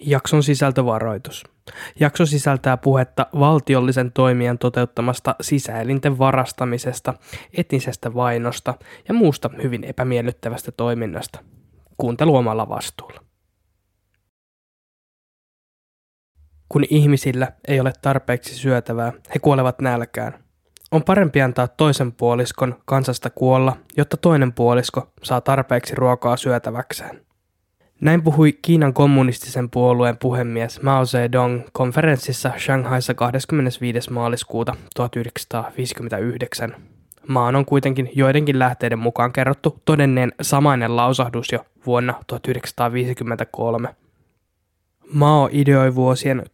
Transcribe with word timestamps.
Jakson 0.00 0.42
sisältövaroitus. 0.42 1.44
Jakso 2.00 2.26
sisältää 2.26 2.76
puhetta 2.76 3.26
valtiollisen 3.38 4.12
toimijan 4.12 4.58
toteuttamasta 4.58 5.34
sisäelinten 5.40 6.18
varastamisesta, 6.18 7.14
etnisestä 7.56 8.14
vainosta 8.14 8.74
ja 9.08 9.14
muusta 9.14 9.50
hyvin 9.62 9.84
epämiellyttävästä 9.84 10.72
toiminnasta. 10.72 11.38
Kuuntelu 11.96 12.36
omalla 12.36 12.68
vastuulla. 12.68 13.20
Kun 16.68 16.84
ihmisillä 16.90 17.52
ei 17.68 17.80
ole 17.80 17.92
tarpeeksi 18.02 18.54
syötävää, 18.54 19.12
he 19.34 19.38
kuolevat 19.38 19.80
nälkään. 19.80 20.44
On 20.90 21.04
parempi 21.04 21.42
antaa 21.42 21.68
toisen 21.68 22.12
puoliskon 22.12 22.82
kansasta 22.84 23.30
kuolla, 23.30 23.76
jotta 23.96 24.16
toinen 24.16 24.52
puolisko 24.52 25.12
saa 25.22 25.40
tarpeeksi 25.40 25.94
ruokaa 25.94 26.36
syötäväkseen. 26.36 27.27
Näin 28.00 28.22
puhui 28.22 28.52
Kiinan 28.62 28.94
kommunistisen 28.94 29.70
puolueen 29.70 30.16
puhemies 30.16 30.82
Mao 30.82 31.06
Zedong 31.06 31.62
konferenssissa 31.72 32.52
Shanghaissa 32.58 33.14
25. 33.14 34.12
maaliskuuta 34.12 34.74
1959. 34.94 36.76
Maan 37.28 37.56
on 37.56 37.64
kuitenkin 37.66 38.10
joidenkin 38.14 38.58
lähteiden 38.58 38.98
mukaan 38.98 39.32
kerrottu 39.32 39.78
todenneen 39.84 40.32
samainen 40.42 40.96
lausahdus 40.96 41.52
jo 41.52 41.66
vuonna 41.86 42.14
1953. 42.26 43.94
Mao 45.12 45.48
ideoi 45.52 45.94
vuosien 45.94 46.42
1958-1960 46.42 46.44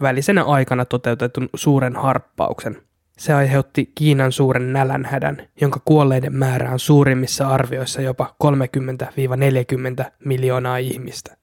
välisenä 0.00 0.44
aikana 0.44 0.84
toteutetun 0.84 1.48
suuren 1.54 1.96
harppauksen– 1.96 2.76
se 3.18 3.32
aiheutti 3.32 3.92
Kiinan 3.94 4.32
suuren 4.32 4.72
nälänhädän, 4.72 5.48
jonka 5.60 5.80
kuolleiden 5.84 6.34
määrä 6.36 6.70
on 6.70 6.78
suurimmissa 6.78 7.48
arvioissa 7.48 8.02
jopa 8.02 8.34
30-40 10.04 10.10
miljoonaa 10.24 10.76
ihmistä. 10.76 11.36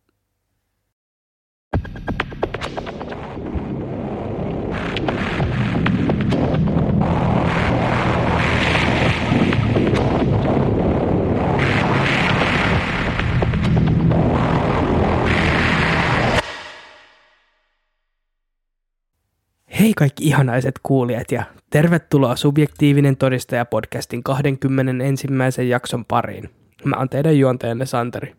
Hei 19.80 19.94
kaikki 19.94 20.23
ihanaiset 20.23 20.80
kuulijat 20.83 21.31
ja 21.31 21.44
tervetuloa 21.72 22.36
Subjektiivinen 22.36 23.17
todistaja 23.17 23.66
podcastin 23.66 24.23
21. 24.23 25.27
jakson 25.69 26.05
pariin. 26.05 26.50
Mä 26.83 26.95
oon 26.97 27.09
teidän 27.09 27.39
juontajanne 27.39 27.86
Santeri. 27.86 28.36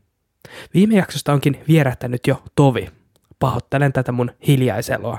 Viime 0.74 0.94
jaksosta 0.94 1.32
onkin 1.32 1.60
vierähtänyt 1.68 2.26
jo 2.26 2.42
tovi. 2.54 2.88
Pahoittelen 3.38 3.92
tätä 3.92 4.12
mun 4.12 4.30
hiljaiseloa. 4.46 5.18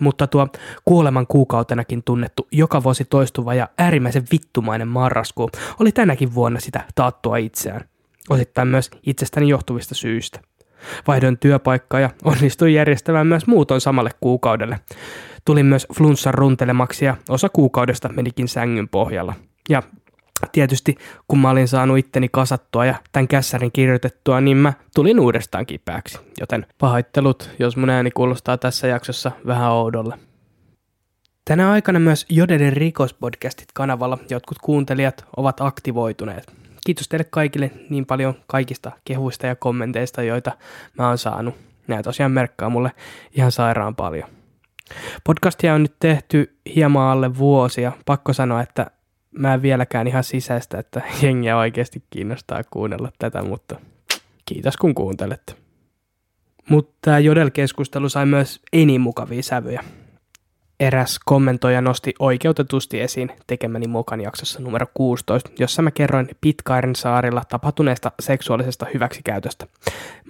Mutta 0.00 0.26
tuo 0.26 0.48
kuoleman 0.84 1.26
kuukautenakin 1.26 2.02
tunnettu 2.02 2.48
joka 2.52 2.82
vuosi 2.82 3.04
toistuva 3.04 3.54
ja 3.54 3.68
äärimmäisen 3.78 4.24
vittumainen 4.32 4.88
marraskuu 4.88 5.50
oli 5.80 5.92
tänäkin 5.92 6.34
vuonna 6.34 6.60
sitä 6.60 6.84
taattua 6.94 7.36
itseään. 7.36 7.84
Osittain 8.30 8.68
myös 8.68 8.90
itsestäni 9.06 9.48
johtuvista 9.48 9.94
syistä. 9.94 10.40
Vaihdoin 11.06 11.38
työpaikkaa 11.38 12.00
ja 12.00 12.10
onnistuin 12.24 12.74
järjestämään 12.74 13.26
myös 13.26 13.46
muuton 13.46 13.80
samalle 13.80 14.10
kuukaudelle. 14.20 14.80
Tuli 15.44 15.62
myös 15.62 15.86
flunssan 15.94 16.34
runtelemaksi 16.34 17.04
ja 17.04 17.16
osa 17.28 17.48
kuukaudesta 17.48 18.08
menikin 18.08 18.48
sängyn 18.48 18.88
pohjalla. 18.88 19.34
Ja 19.68 19.82
tietysti 20.52 20.96
kun 21.28 21.38
mä 21.38 21.50
olin 21.50 21.68
saanut 21.68 21.98
itteni 21.98 22.28
kasattua 22.28 22.86
ja 22.86 22.94
tämän 23.12 23.28
kässärin 23.28 23.72
kirjoitettua, 23.72 24.40
niin 24.40 24.56
mä 24.56 24.72
tulin 24.94 25.20
uudestaan 25.20 25.66
kipääksi. 25.66 26.18
Joten 26.40 26.66
pahoittelut, 26.78 27.50
jos 27.58 27.76
mun 27.76 27.90
ääni 27.90 28.10
kuulostaa 28.10 28.58
tässä 28.58 28.86
jaksossa 28.86 29.32
vähän 29.46 29.70
oudolle. 29.70 30.18
Tänä 31.44 31.70
aikana 31.70 31.98
myös 31.98 32.26
Jodeden 32.28 32.72
rikospodcastit 32.72 33.68
kanavalla 33.74 34.18
jotkut 34.30 34.58
kuuntelijat 34.58 35.24
ovat 35.36 35.60
aktivoituneet. 35.60 36.52
Kiitos 36.86 37.08
teille 37.08 37.26
kaikille 37.30 37.70
niin 37.90 38.06
paljon 38.06 38.34
kaikista 38.46 38.92
kehuista 39.04 39.46
ja 39.46 39.56
kommenteista, 39.56 40.22
joita 40.22 40.52
mä 40.98 41.08
oon 41.08 41.18
saanut. 41.18 41.54
Nämä 41.88 42.02
tosiaan 42.02 42.32
merkkaa 42.32 42.68
mulle 42.68 42.90
ihan 43.32 43.52
sairaan 43.52 43.96
paljon. 43.96 44.28
Podcastia 45.24 45.74
on 45.74 45.82
nyt 45.82 45.94
tehty 45.98 46.56
hieman 46.76 47.08
alle 47.08 47.38
vuosia. 47.38 47.92
Pakko 48.06 48.32
sanoa, 48.32 48.60
että 48.62 48.90
mä 49.30 49.54
en 49.54 49.62
vieläkään 49.62 50.06
ihan 50.06 50.24
sisäistä, 50.24 50.78
että 50.78 51.02
jengiä 51.22 51.56
oikeasti 51.56 52.02
kiinnostaa 52.10 52.62
kuunnella 52.70 53.12
tätä, 53.18 53.42
mutta 53.42 53.76
kiitos 54.46 54.76
kun 54.76 54.94
kuuntelette. 54.94 55.54
Mutta 56.68 56.94
tämä 57.00 57.18
Jodel-keskustelu 57.18 58.08
sai 58.08 58.26
myös 58.26 58.60
enimukavia 58.72 59.42
sävyjä. 59.42 59.84
Eräs 60.80 61.20
kommentoija 61.24 61.80
nosti 61.80 62.14
oikeutetusti 62.18 63.00
esiin 63.00 63.30
tekemäni 63.46 63.86
Mokan 63.86 64.20
jaksossa 64.20 64.60
numero 64.60 64.86
16, 64.94 65.50
jossa 65.58 65.82
mä 65.82 65.90
kerroin 65.90 66.28
Pitkaaren 66.40 66.96
saarilla 66.96 67.42
tapahtuneesta 67.48 68.12
seksuaalisesta 68.20 68.86
hyväksikäytöstä. 68.94 69.66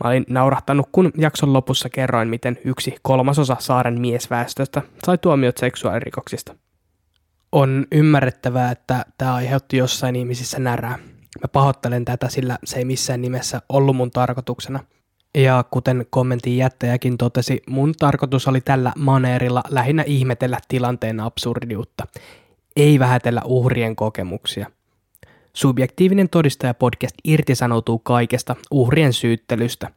Mä 0.04 0.08
olin 0.08 0.24
naurahtanut, 0.28 0.88
kun 0.92 1.12
jakson 1.18 1.52
lopussa 1.52 1.88
kerroin, 1.88 2.28
miten 2.28 2.58
yksi 2.64 2.96
kolmasosa 3.02 3.56
saaren 3.60 4.00
miesväestöstä 4.00 4.82
sai 5.06 5.18
tuomiot 5.18 5.56
seksuaalirikoksista. 5.56 6.54
On 7.52 7.86
ymmärrettävää, 7.92 8.70
että 8.70 9.04
tämä 9.18 9.34
aiheutti 9.34 9.76
jossain 9.76 10.16
ihmisissä 10.16 10.58
närää. 10.58 10.98
Mä 11.42 11.48
pahoittelen 11.52 12.04
tätä, 12.04 12.28
sillä 12.28 12.58
se 12.64 12.78
ei 12.78 12.84
missään 12.84 13.22
nimessä 13.22 13.62
ollut 13.68 13.96
mun 13.96 14.10
tarkoituksena– 14.10 14.80
ja 15.34 15.64
kuten 15.70 16.06
kommentin 16.10 16.56
jättäjäkin 16.56 17.18
totesi, 17.18 17.62
mun 17.68 17.94
tarkoitus 17.98 18.48
oli 18.48 18.60
tällä 18.60 18.92
maneerilla 18.98 19.62
lähinnä 19.68 20.02
ihmetellä 20.06 20.58
tilanteen 20.68 21.20
absurdiutta, 21.20 22.06
ei 22.76 22.98
vähätellä 22.98 23.42
uhrien 23.44 23.96
kokemuksia. 23.96 24.70
Subjektiivinen 25.52 26.28
todistaja 26.28 26.74
podcast 26.74 27.14
irtisanoutuu 27.24 27.98
kaikesta 27.98 28.56
uhrien 28.70 29.12
syyttelystä. 29.12 29.90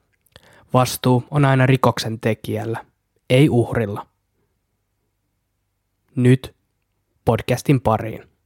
Vastuu 0.74 1.24
on 1.31 1.46
aina 1.46 1.66
rikoksen 1.66 2.19
tekijällä, 2.19 2.86
ei 3.30 3.50
uhrilla. 3.50 4.08
Nyt 6.16 6.56
podcastin 7.25 7.81
pariin. 7.81 8.37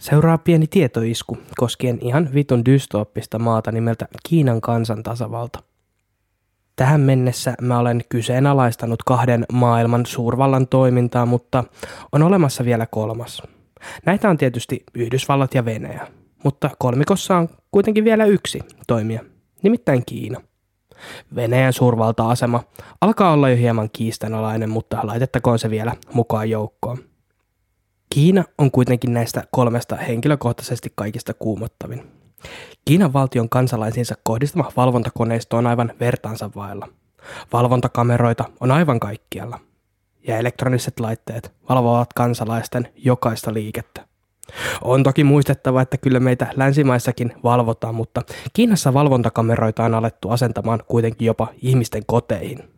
Seuraa 0.00 0.38
pieni 0.38 0.66
tietoisku 0.66 1.38
koskien 1.56 1.98
ihan 2.00 2.28
vitun 2.34 2.64
dystooppista 2.64 3.38
maata 3.38 3.72
nimeltä 3.72 4.08
Kiinan 4.28 4.60
kansantasavalta. 4.60 5.62
Tähän 6.76 7.00
mennessä 7.00 7.54
mä 7.60 7.78
olen 7.78 8.00
kyseenalaistanut 8.08 9.02
kahden 9.02 9.44
maailman 9.52 10.06
suurvallan 10.06 10.68
toimintaa, 10.68 11.26
mutta 11.26 11.64
on 12.12 12.22
olemassa 12.22 12.64
vielä 12.64 12.86
kolmas. 12.86 13.42
Näitä 14.06 14.30
on 14.30 14.38
tietysti 14.38 14.84
Yhdysvallat 14.94 15.54
ja 15.54 15.64
Venäjä, 15.64 16.06
mutta 16.44 16.70
kolmikossa 16.78 17.36
on 17.36 17.48
kuitenkin 17.70 18.04
vielä 18.04 18.24
yksi 18.24 18.60
toimija, 18.86 19.20
nimittäin 19.62 20.02
Kiina. 20.06 20.40
Venäjän 21.34 21.72
suurvalta-asema 21.72 22.62
alkaa 23.00 23.32
olla 23.32 23.48
jo 23.48 23.56
hieman 23.56 23.90
kiistanalainen, 23.92 24.70
mutta 24.70 24.98
laitettakoon 25.02 25.58
se 25.58 25.70
vielä 25.70 25.94
mukaan 26.12 26.50
joukkoon. 26.50 26.98
Kiina 28.10 28.44
on 28.58 28.70
kuitenkin 28.70 29.14
näistä 29.14 29.44
kolmesta 29.50 29.96
henkilökohtaisesti 29.96 30.92
kaikista 30.94 31.34
kuumottavin. 31.34 32.10
Kiinan 32.84 33.12
valtion 33.12 33.48
kansalaisiinsa 33.48 34.14
kohdistama 34.22 34.72
valvontakoneisto 34.76 35.56
on 35.56 35.66
aivan 35.66 35.92
vertaansa 36.00 36.50
vailla. 36.56 36.88
Valvontakameroita 37.52 38.44
on 38.60 38.70
aivan 38.70 39.00
kaikkialla. 39.00 39.60
Ja 40.28 40.38
elektroniset 40.38 41.00
laitteet 41.00 41.52
valvovat 41.68 42.12
kansalaisten 42.12 42.88
jokaista 42.96 43.54
liikettä. 43.54 44.06
On 44.82 45.02
toki 45.02 45.24
muistettava, 45.24 45.82
että 45.82 45.96
kyllä 45.96 46.20
meitä 46.20 46.46
länsimaissakin 46.56 47.32
valvotaan, 47.44 47.94
mutta 47.94 48.22
Kiinassa 48.52 48.94
valvontakameroita 48.94 49.84
on 49.84 49.94
alettu 49.94 50.30
asentamaan 50.30 50.82
kuitenkin 50.88 51.26
jopa 51.26 51.48
ihmisten 51.62 52.02
koteihin– 52.06 52.58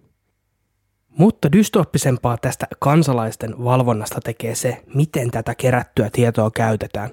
mutta 1.21 1.53
dystoppisempaa 1.53 2.37
tästä 2.39 2.67
kansalaisten 2.79 3.65
valvonnasta 3.65 4.21
tekee 4.25 4.55
se, 4.55 4.83
miten 4.95 5.31
tätä 5.31 5.55
kerättyä 5.55 6.11
tietoa 6.13 6.51
käytetään. 6.51 7.11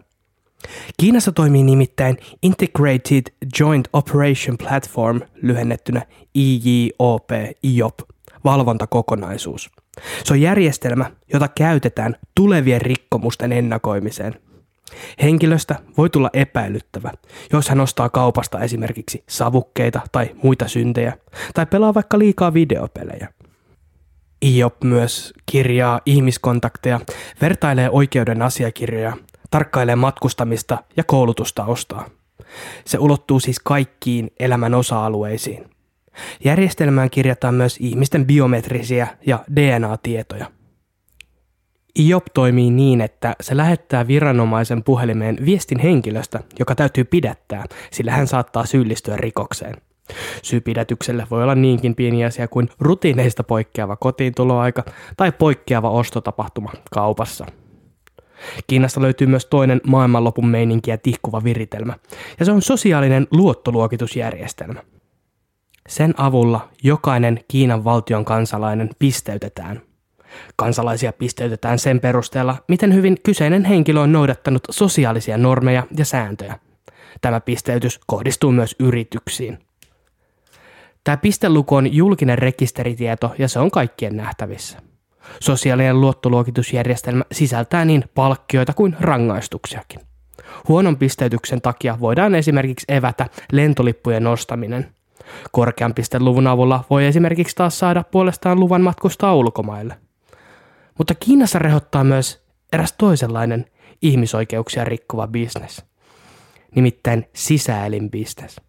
Kiinassa 0.99 1.31
toimii 1.31 1.63
nimittäin 1.63 2.17
Integrated 2.43 3.23
Joint 3.59 3.87
Operation 3.93 4.57
Platform, 4.57 5.21
lyhennettynä 5.41 6.01
IJOP, 6.33 7.29
IOP, 7.63 7.99
valvontakokonaisuus. 8.43 9.69
Se 10.23 10.33
on 10.33 10.41
järjestelmä, 10.41 11.11
jota 11.33 11.47
käytetään 11.47 12.15
tulevien 12.35 12.81
rikkomusten 12.81 13.51
ennakoimiseen. 13.51 14.35
Henkilöstä 15.21 15.75
voi 15.97 16.09
tulla 16.09 16.29
epäilyttävä, 16.33 17.11
jos 17.53 17.69
hän 17.69 17.79
ostaa 17.79 18.09
kaupasta 18.09 18.59
esimerkiksi 18.59 19.23
savukkeita 19.29 20.01
tai 20.11 20.35
muita 20.43 20.67
syntejä, 20.67 21.17
tai 21.53 21.65
pelaa 21.65 21.93
vaikka 21.93 22.19
liikaa 22.19 22.53
videopelejä. 22.53 23.36
IOP 24.45 24.83
myös 24.83 25.33
kirjaa 25.45 26.01
ihmiskontakteja, 26.05 26.99
vertailee 27.41 27.89
oikeuden 27.89 28.41
asiakirjoja, 28.41 29.17
tarkkailee 29.51 29.95
matkustamista 29.95 30.77
ja 30.97 31.03
koulutusta 31.03 31.65
ostaa. 31.65 32.09
Se 32.85 32.97
ulottuu 32.99 33.39
siis 33.39 33.59
kaikkiin 33.59 34.31
elämän 34.39 34.73
osa-alueisiin. 34.73 35.69
Järjestelmään 36.43 37.09
kirjataan 37.09 37.53
myös 37.53 37.77
ihmisten 37.79 38.25
biometrisiä 38.25 39.07
ja 39.25 39.39
DNA-tietoja. 39.55 40.51
IOP 41.99 42.25
toimii 42.33 42.71
niin, 42.71 43.01
että 43.01 43.35
se 43.41 43.57
lähettää 43.57 44.07
viranomaisen 44.07 44.83
puhelimeen 44.83 45.37
viestin 45.45 45.79
henkilöstä, 45.79 46.39
joka 46.59 46.75
täytyy 46.75 47.03
pidättää, 47.03 47.65
sillä 47.91 48.11
hän 48.11 48.27
saattaa 48.27 48.65
syyllistyä 48.65 49.17
rikokseen. 49.17 49.75
Syy 50.43 50.61
pidätykselle 50.61 51.27
voi 51.31 51.43
olla 51.43 51.55
niinkin 51.55 51.95
pieni 51.95 52.25
asia 52.25 52.47
kuin 52.47 52.69
rutiineista 52.79 53.43
poikkeava 53.43 53.95
kotiintuloaika 53.95 54.83
tai 55.17 55.31
poikkeava 55.31 55.89
ostotapahtuma 55.89 56.71
kaupassa. 56.91 57.45
Kiinasta 58.67 59.01
löytyy 59.01 59.27
myös 59.27 59.45
toinen 59.45 59.81
maailmanlopun 59.87 60.47
meininkiä 60.47 60.97
tihkuva 60.97 61.43
viritelmä, 61.43 61.93
ja 62.39 62.45
se 62.45 62.51
on 62.51 62.61
sosiaalinen 62.61 63.27
luottoluokitusjärjestelmä. 63.31 64.83
Sen 65.87 66.13
avulla 66.17 66.69
jokainen 66.83 67.39
Kiinan 67.47 67.83
valtion 67.83 68.25
kansalainen 68.25 68.89
pisteytetään. 68.99 69.81
Kansalaisia 70.55 71.13
pisteytetään 71.13 71.79
sen 71.79 71.99
perusteella, 71.99 72.55
miten 72.67 72.93
hyvin 72.93 73.17
kyseinen 73.23 73.65
henkilö 73.65 73.99
on 73.99 74.11
noudattanut 74.11 74.63
sosiaalisia 74.69 75.37
normeja 75.37 75.83
ja 75.97 76.05
sääntöjä. 76.05 76.59
Tämä 77.21 77.39
pisteytys 77.39 77.99
kohdistuu 78.07 78.51
myös 78.51 78.75
yrityksiin. 78.79 79.66
Tämä 81.07 81.17
pisteluku 81.17 81.75
on 81.75 81.93
julkinen 81.93 82.37
rekisteritieto 82.37 83.35
ja 83.37 83.47
se 83.47 83.59
on 83.59 83.71
kaikkien 83.71 84.17
nähtävissä. 84.17 84.77
Sosiaalinen 85.39 86.01
luottoluokitusjärjestelmä 86.01 87.23
sisältää 87.31 87.85
niin 87.85 88.03
palkkioita 88.15 88.73
kuin 88.73 88.95
rangaistuksiakin. 88.99 89.99
Huonon 90.67 90.97
pisteytyksen 90.97 91.61
takia 91.61 91.97
voidaan 91.99 92.35
esimerkiksi 92.35 92.85
evätä 92.89 93.27
lentolippujen 93.51 94.27
ostaminen. 94.27 94.93
Korkean 95.51 95.93
pisteluvun 95.93 96.47
avulla 96.47 96.83
voi 96.89 97.05
esimerkiksi 97.05 97.55
taas 97.55 97.79
saada 97.79 98.03
puolestaan 98.03 98.59
luvan 98.59 98.81
matkustaa 98.81 99.35
ulkomaille. 99.35 99.97
Mutta 100.97 101.15
Kiinassa 101.15 101.59
rehottaa 101.59 102.03
myös 102.03 102.41
eräs 102.73 102.93
toisenlainen 102.97 103.65
ihmisoikeuksia 104.01 104.83
rikkova 104.83 105.27
bisnes, 105.27 105.85
nimittäin 106.75 107.25
sisäelinbisnes. 107.33 108.66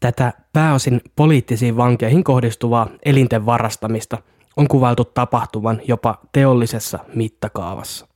Tätä 0.00 0.32
pääosin 0.52 1.00
poliittisiin 1.16 1.76
vankeihin 1.76 2.24
kohdistuvaa 2.24 2.88
elinten 3.04 3.46
varastamista 3.46 4.18
on 4.56 4.68
kuvailtu 4.68 5.04
tapahtuvan 5.04 5.80
jopa 5.88 6.20
teollisessa 6.32 6.98
mittakaavassa. 7.14 8.08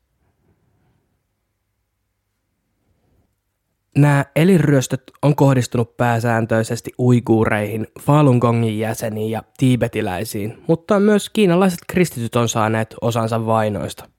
Nämä 3.97 4.25
elinryöstöt 4.37 5.03
on 5.23 5.37
kohdistunut 5.37 5.97
pääsääntöisesti 5.97 6.93
uiguureihin, 6.99 7.87
Falun 8.01 8.39
Gongin 8.39 8.79
jäseniin 8.79 9.31
ja 9.31 9.43
tiibetiläisiin, 9.57 10.63
mutta 10.69 11.01
myös 11.01 11.31
kiinalaiset 11.31 11.81
kristityt 11.87 12.37
on 12.37 12.49
saaneet 12.49 12.95
osansa 13.01 13.47
vainoista. 13.47 14.12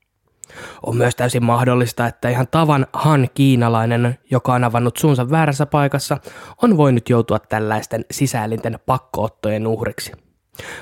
On 0.85 0.97
myös 0.97 1.15
täysin 1.15 1.43
mahdollista, 1.43 2.07
että 2.07 2.29
ihan 2.29 2.47
tavan 2.51 2.87
Han 2.93 3.27
kiinalainen, 3.33 4.19
joka 4.31 4.53
on 4.53 4.63
avannut 4.63 4.97
suunsa 4.97 5.29
väärässä 5.29 5.65
paikassa, 5.65 6.17
on 6.61 6.77
voinut 6.77 7.09
joutua 7.09 7.39
tällaisten 7.39 8.05
sisäelinten 8.11 8.79
pakkoottojen 8.85 9.67
uhriksi. 9.67 10.11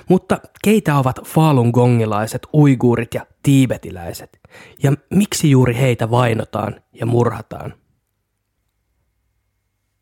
Mutta 0.09 0.39
keitä 0.63 0.97
ovat 0.97 1.19
Falun 1.25 1.69
gongilaiset, 1.69 2.47
uiguurit 2.53 3.13
ja 3.13 3.25
tiibetiläiset? 3.43 4.39
Ja 4.83 4.93
miksi 5.09 5.49
juuri 5.49 5.77
heitä 5.77 6.11
vainotaan 6.11 6.75
ja 6.93 7.05
murhataan? 7.05 7.73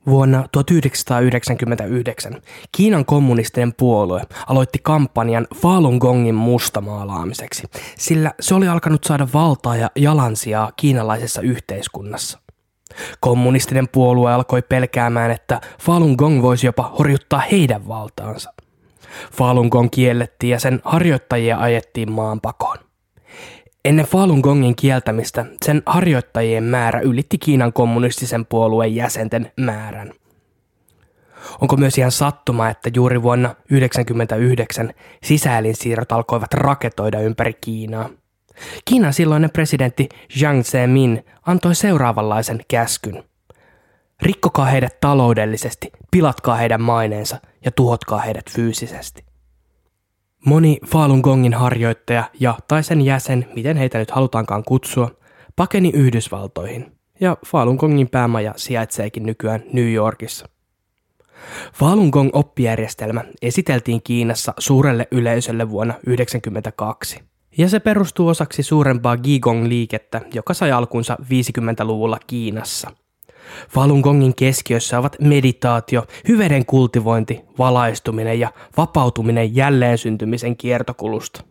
Vuonna 0.10 0.46
1999 0.52 2.42
Kiinan 2.72 3.06
kommunistinen 3.06 3.74
puolue 3.74 4.22
aloitti 4.48 4.80
kampanjan 4.84 5.48
Falun 5.56 5.98
Gongin 5.98 6.36
mustamaalaamiseksi, 6.36 7.68
sillä 7.98 8.34
se 8.40 8.56
oli 8.56 8.68
alkanut 8.68 9.04
saada 9.04 9.28
valtaa 9.34 9.76
ja 9.76 9.92
jalansijaa 9.96 10.72
kiinalaisessa 10.76 11.42
yhteiskunnassa. 11.42 12.40
Kommunistinen 13.20 13.88
puolue 13.88 14.34
alkoi 14.34 14.62
pelkäämään, 14.62 15.32
että 15.32 15.62
Falun 15.82 16.16
Gong 16.18 16.42
voisi 16.42 16.66
jopa 16.66 16.96
horjuttaa 17.00 17.40
heidän 17.52 17.88
valtaansa. 17.88 18.54
Falun 19.32 19.68
Gong 19.68 19.90
kiellettiin 19.92 20.52
ja 20.52 20.60
sen 20.60 20.82
harjoittajia 20.84 21.58
ajettiin 21.58 22.12
maanpakoon. 22.12 22.89
Ennen 23.86 24.06
Falun 24.06 24.40
Gongin 24.40 24.76
kieltämistä 24.76 25.46
sen 25.66 25.84
harjoittajien 25.86 26.64
määrä 26.64 27.00
ylitti 27.00 27.38
Kiinan 27.38 27.74
kommunistisen 27.74 28.46
puolueen 28.46 28.96
jäsenten 28.96 29.52
määrän. 29.58 30.14
Onko 31.62 31.78
myös 31.78 31.98
ihan 31.98 32.12
sattuma, 32.12 32.70
että 32.70 32.90
juuri 32.96 33.22
vuonna 33.22 33.50
1999 33.50 34.94
sisäelinsiirrot 35.24 36.12
alkoivat 36.12 36.54
raketoida 36.54 37.20
ympäri 37.20 37.54
Kiinaa? 37.54 38.10
Kiinan 38.86 39.14
silloinen 39.14 39.52
presidentti 39.52 40.10
Jiang 40.40 40.64
Zemin 40.64 41.26
antoi 41.46 41.76
seuraavanlaisen 41.76 42.60
käskyn. 42.68 43.24
Rikkokaa 44.22 44.66
heidät 44.66 45.00
taloudellisesti, 45.02 45.92
pilatkaa 46.12 46.56
heidän 46.56 46.82
maineensa 46.82 47.38
ja 47.66 47.72
tuhotkaa 47.72 48.20
heidät 48.20 48.52
fyysisesti. 48.52 49.29
Moni 50.46 50.78
Falun 50.86 51.20
Gongin 51.20 51.54
harjoittaja 51.54 52.24
ja 52.40 52.58
tai 52.68 52.84
sen 52.84 53.02
jäsen, 53.02 53.46
miten 53.56 53.78
heitä 53.78 53.98
nyt 53.98 54.12
halutaankaan 54.12 54.64
kutsua, 54.64 55.12
pakeni 55.56 55.92
Yhdysvaltoihin, 55.94 56.92
ja 57.20 57.38
Falun 57.46 57.76
Gongin 57.76 58.10
päämaja 58.10 58.54
sijaitseekin 58.58 59.26
nykyään 59.26 59.64
New 59.74 59.94
Yorkissa. 59.94 60.50
Falun 61.74 62.10
Gong 62.10 62.30
oppijärjestelmä 62.34 63.24
esiteltiin 63.42 64.02
Kiinassa 64.04 64.54
suurelle 64.58 65.08
yleisölle 65.12 65.70
vuonna 65.70 65.94
1992, 65.94 67.20
ja 67.58 67.70
se 67.70 67.80
perustuu 67.80 68.28
osaksi 68.28 68.64
suurempaa 68.64 69.18
Gigong-liikettä, 69.18 70.22
joka 70.34 70.54
sai 70.54 70.72
alkunsa 70.72 71.18
50-luvulla 71.22 72.20
Kiinassa– 72.28 72.92
Falun 73.70 74.00
Gongin 74.00 74.36
keskiössä 74.36 75.00
ovat 75.00 75.16
meditaatio, 75.22 76.04
hyveden 76.28 76.66
kultivointi, 76.66 77.42
valaistuminen 77.58 78.40
ja 78.40 78.52
vapautuminen 78.78 79.56
jälleen 79.56 79.98
syntymisen 79.98 80.58
kiertokulusta. 80.58 81.44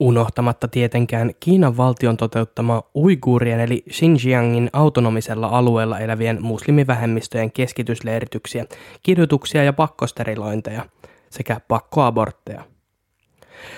Unohtamatta 0.00 0.68
tietenkään 0.68 1.30
Kiinan 1.40 1.76
valtion 1.76 2.16
toteuttamaa 2.16 2.90
uiguurien 2.94 3.60
eli 3.60 3.84
Xinjiangin 3.90 4.70
autonomisella 4.72 5.46
alueella 5.46 5.98
elävien 5.98 6.42
muslimivähemmistöjen 6.42 7.52
keskitysleirityksiä, 7.52 8.64
kidutuksia 9.02 9.64
ja 9.64 9.72
pakkosterilointeja 9.72 10.84
sekä 11.30 11.60
pakkoabortteja. 11.68 12.64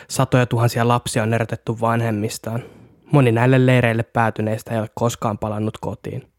Satoja 0.09 0.47
tuhansia 0.47 0.88
lapsia 0.88 1.23
on 1.23 1.35
erotettu 1.35 1.81
vanhemmistaan, 1.81 2.62
Moni 3.12 3.32
näille 3.32 3.66
leireille 3.66 4.02
päätyneistä 4.02 4.75
ei 4.75 4.80
ole 4.80 4.88
koskaan 4.94 5.38
palannut 5.38 5.78
kotiin. 5.78 6.36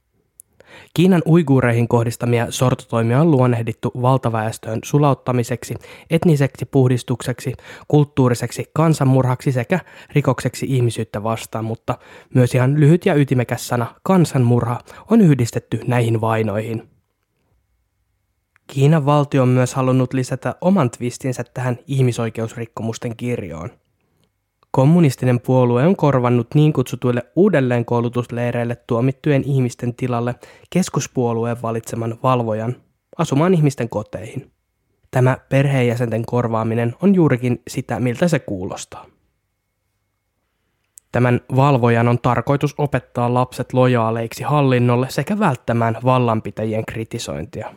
Kiinan 0.93 1.21
uiguureihin 1.25 1.87
kohdistamia 1.87 2.47
sortotoimia 2.49 3.21
on 3.21 3.31
luonnehdittu 3.31 3.91
valtaväestöön 4.01 4.79
sulauttamiseksi, 4.83 5.75
etniseksi 6.09 6.65
puhdistukseksi, 6.65 7.53
kulttuuriseksi 7.87 8.65
kansanmurhaksi 8.73 9.51
sekä 9.51 9.79
rikokseksi 10.11 10.65
ihmisyyttä 10.69 11.23
vastaan, 11.23 11.65
mutta 11.65 11.97
myös 12.33 12.55
ihan 12.55 12.79
lyhyt 12.79 13.05
ja 13.05 13.15
ytimekäs 13.15 13.67
sana 13.67 13.95
kansanmurha 14.03 14.79
on 15.11 15.21
yhdistetty 15.21 15.79
näihin 15.87 16.21
vainoihin. 16.21 16.89
Kiinan 18.67 19.05
valtio 19.05 19.41
on 19.41 19.49
myös 19.49 19.73
halunnut 19.73 20.13
lisätä 20.13 20.55
oman 20.61 20.89
twistinsä 20.89 21.43
tähän 21.53 21.77
ihmisoikeusrikkomusten 21.87 23.15
kirjoon– 23.15 23.69
Kommunistinen 24.77 25.39
puolue 25.39 25.85
on 25.85 25.95
korvannut 25.95 26.47
niin 26.55 26.73
kutsutuille 26.73 27.23
uudelleenkoulutusleireille 27.35 28.77
tuomittujen 28.87 29.43
ihmisten 29.45 29.95
tilalle 29.95 30.35
keskuspuolueen 30.69 31.61
valitseman 31.61 32.19
valvojan 32.23 32.75
asumaan 33.17 33.53
ihmisten 33.53 33.89
koteihin. 33.89 34.51
Tämä 35.11 35.37
perheenjäsenten 35.49 36.25
korvaaminen 36.25 36.95
on 37.01 37.15
juurikin 37.15 37.61
sitä, 37.67 37.99
miltä 37.99 38.27
se 38.27 38.39
kuulostaa. 38.39 39.05
Tämän 41.11 41.41
valvojan 41.55 42.07
on 42.07 42.19
tarkoitus 42.19 42.75
opettaa 42.77 43.33
lapset 43.33 43.73
lojaaleiksi 43.73 44.43
hallinnolle 44.43 45.07
sekä 45.09 45.39
välttämään 45.39 45.97
vallanpitäjien 46.03 46.85
kritisointia. 46.85 47.73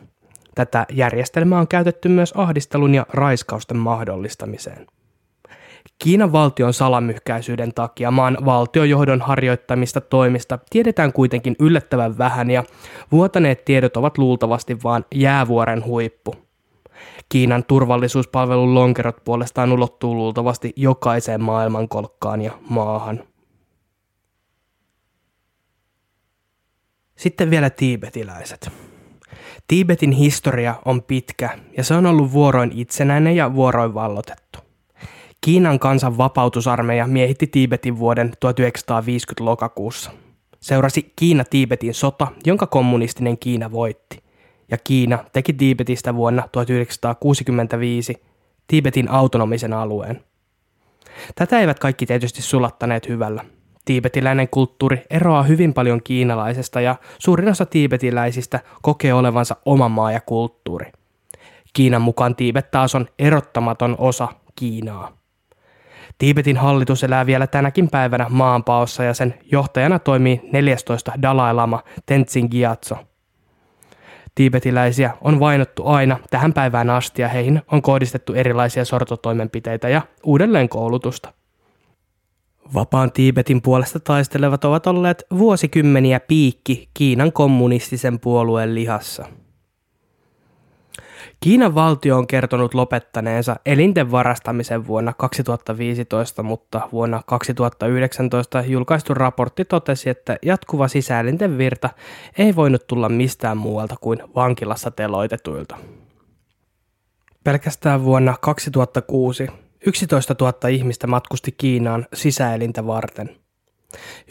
Tätä 0.55 0.85
järjestelmää 0.91 1.59
on 1.59 1.67
käytetty 1.67 2.09
myös 2.09 2.33
ahdistelun 2.35 2.95
ja 2.95 3.05
raiskausten 3.09 3.77
mahdollistamiseen– 3.77 4.87
Kiinan 5.99 6.31
valtion 6.31 6.73
salamyhkäisyyden 6.73 7.73
takia 7.73 8.11
maan 8.11 8.37
valtiojohdon 8.45 9.21
harjoittamista 9.21 10.01
toimista 10.01 10.59
tiedetään 10.69 11.13
kuitenkin 11.13 11.55
yllättävän 11.59 12.17
vähän 12.17 12.51
ja 12.51 12.63
vuotaneet 13.11 13.65
tiedot 13.65 13.97
ovat 13.97 14.17
luultavasti 14.17 14.77
vain 14.83 15.05
jäävuoren 15.15 15.85
huippu. 15.85 16.35
Kiinan 17.29 17.63
turvallisuuspalvelun 17.63 18.75
lonkerot 18.75 19.23
puolestaan 19.23 19.71
ulottuu 19.71 20.15
luultavasti 20.15 20.73
jokaiseen 20.75 21.41
maailmankolkkaan 21.41 22.41
ja 22.41 22.51
maahan. 22.69 23.23
Sitten 27.15 27.49
vielä 27.49 27.69
tiibetiläiset. 27.69 28.71
Tiibetin 29.67 30.11
historia 30.11 30.75
on 30.85 31.03
pitkä 31.03 31.49
ja 31.77 31.83
se 31.83 31.93
on 31.93 32.05
ollut 32.05 32.31
vuoroin 32.31 32.71
itsenäinen 32.75 33.35
ja 33.35 33.53
vuoroin 33.53 33.93
vallotettu. 33.93 34.70
Kiinan 35.45 35.79
kansan 35.79 36.17
vapautusarmeija 36.17 37.07
miehitti 37.07 37.47
Tiibetin 37.47 37.99
vuoden 37.99 38.31
1950 38.39 39.45
lokakuussa. 39.45 40.11
Seurasi 40.59 41.13
Kiina-Tiibetin 41.15 41.93
sota, 41.93 42.27
jonka 42.45 42.67
kommunistinen 42.67 43.37
Kiina 43.37 43.71
voitti. 43.71 44.23
Ja 44.71 44.77
Kiina 44.77 45.19
teki 45.33 45.53
Tiibetistä 45.53 46.15
vuonna 46.15 46.43
1965 46.51 48.23
Tiibetin 48.67 49.11
autonomisen 49.11 49.73
alueen. 49.73 50.23
Tätä 51.35 51.59
eivät 51.59 51.79
kaikki 51.79 52.05
tietysti 52.05 52.41
sulattaneet 52.41 53.07
hyvällä. 53.07 53.45
Tiibetiläinen 53.85 54.49
kulttuuri 54.49 55.01
eroaa 55.09 55.43
hyvin 55.43 55.73
paljon 55.73 56.03
kiinalaisesta 56.03 56.81
ja 56.81 56.95
suurin 57.19 57.49
osa 57.49 57.65
tiibetiläisistä 57.65 58.59
kokee 58.81 59.13
olevansa 59.13 59.55
oma 59.65 59.89
maa 59.89 60.11
ja 60.11 60.21
kulttuuri. 60.21 60.91
Kiinan 61.73 62.01
mukaan 62.01 62.35
Tiibet 62.35 62.71
taas 62.71 62.95
on 62.95 63.07
erottamaton 63.19 63.95
osa 63.99 64.27
Kiinaa. 64.55 65.20
Tiibetin 66.17 66.57
hallitus 66.57 67.03
elää 67.03 67.25
vielä 67.25 67.47
tänäkin 67.47 67.89
päivänä 67.89 68.25
maanpaossa 68.29 69.03
ja 69.03 69.13
sen 69.13 69.33
johtajana 69.51 69.99
toimii 69.99 70.41
14 70.53 71.11
Dalai 71.21 71.53
Lama 71.53 71.83
Tenzin 72.05 72.47
Gyatso. 72.51 72.97
Tiibetiläisiä 74.35 75.11
on 75.21 75.39
vainottu 75.39 75.87
aina 75.87 76.17
tähän 76.29 76.53
päivään 76.53 76.89
asti 76.89 77.21
ja 77.21 77.27
heihin 77.27 77.61
on 77.71 77.81
kohdistettu 77.81 78.33
erilaisia 78.33 78.85
sortotoimenpiteitä 78.85 79.89
ja 79.89 80.01
uudelleenkoulutusta. 80.23 81.33
Vapaan 82.73 83.11
Tiibetin 83.11 83.61
puolesta 83.61 83.99
taistelevat 83.99 84.65
ovat 84.65 84.87
olleet 84.87 85.23
vuosikymmeniä 85.37 86.19
piikki 86.19 86.89
Kiinan 86.93 87.33
kommunistisen 87.33 88.19
puolueen 88.19 88.75
lihassa– 88.75 89.25
Kiinan 91.43 91.75
valtio 91.75 92.17
on 92.17 92.27
kertonut 92.27 92.73
lopettaneensa 92.73 93.55
elinten 93.65 94.11
varastamisen 94.11 94.87
vuonna 94.87 95.13
2015, 95.13 96.43
mutta 96.43 96.89
vuonna 96.91 97.21
2019 97.25 98.61
julkaistu 98.61 99.13
raportti 99.13 99.65
totesi, 99.65 100.09
että 100.09 100.37
jatkuva 100.41 100.87
sisäelinten 100.87 101.57
virta 101.57 101.89
ei 102.37 102.55
voinut 102.55 102.87
tulla 102.87 103.09
mistään 103.09 103.57
muualta 103.57 103.95
kuin 104.01 104.19
vankilassa 104.35 104.91
teloitetuilta. 104.91 105.77
Pelkästään 107.43 108.03
vuonna 108.03 108.35
2006 108.41 109.47
11 109.85 110.35
000 110.41 110.69
ihmistä 110.69 111.07
matkusti 111.07 111.51
Kiinaan 111.51 112.05
sisäelintä 112.13 112.87
varten. 112.87 113.29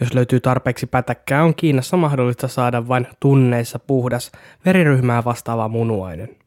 Jos 0.01 0.15
löytyy 0.15 0.41
tarpeeksi 0.41 0.87
pätäkkää, 0.87 1.45
on 1.45 1.55
Kiinassa 1.55 1.97
mahdollista 1.97 2.49
saada 2.49 2.89
vain 2.89 3.07
tunneissa 3.21 3.79
puhdas 3.79 4.33
veriryhmää 4.65 5.25
vastaava 5.25 5.69
munuainen. 5.69 6.40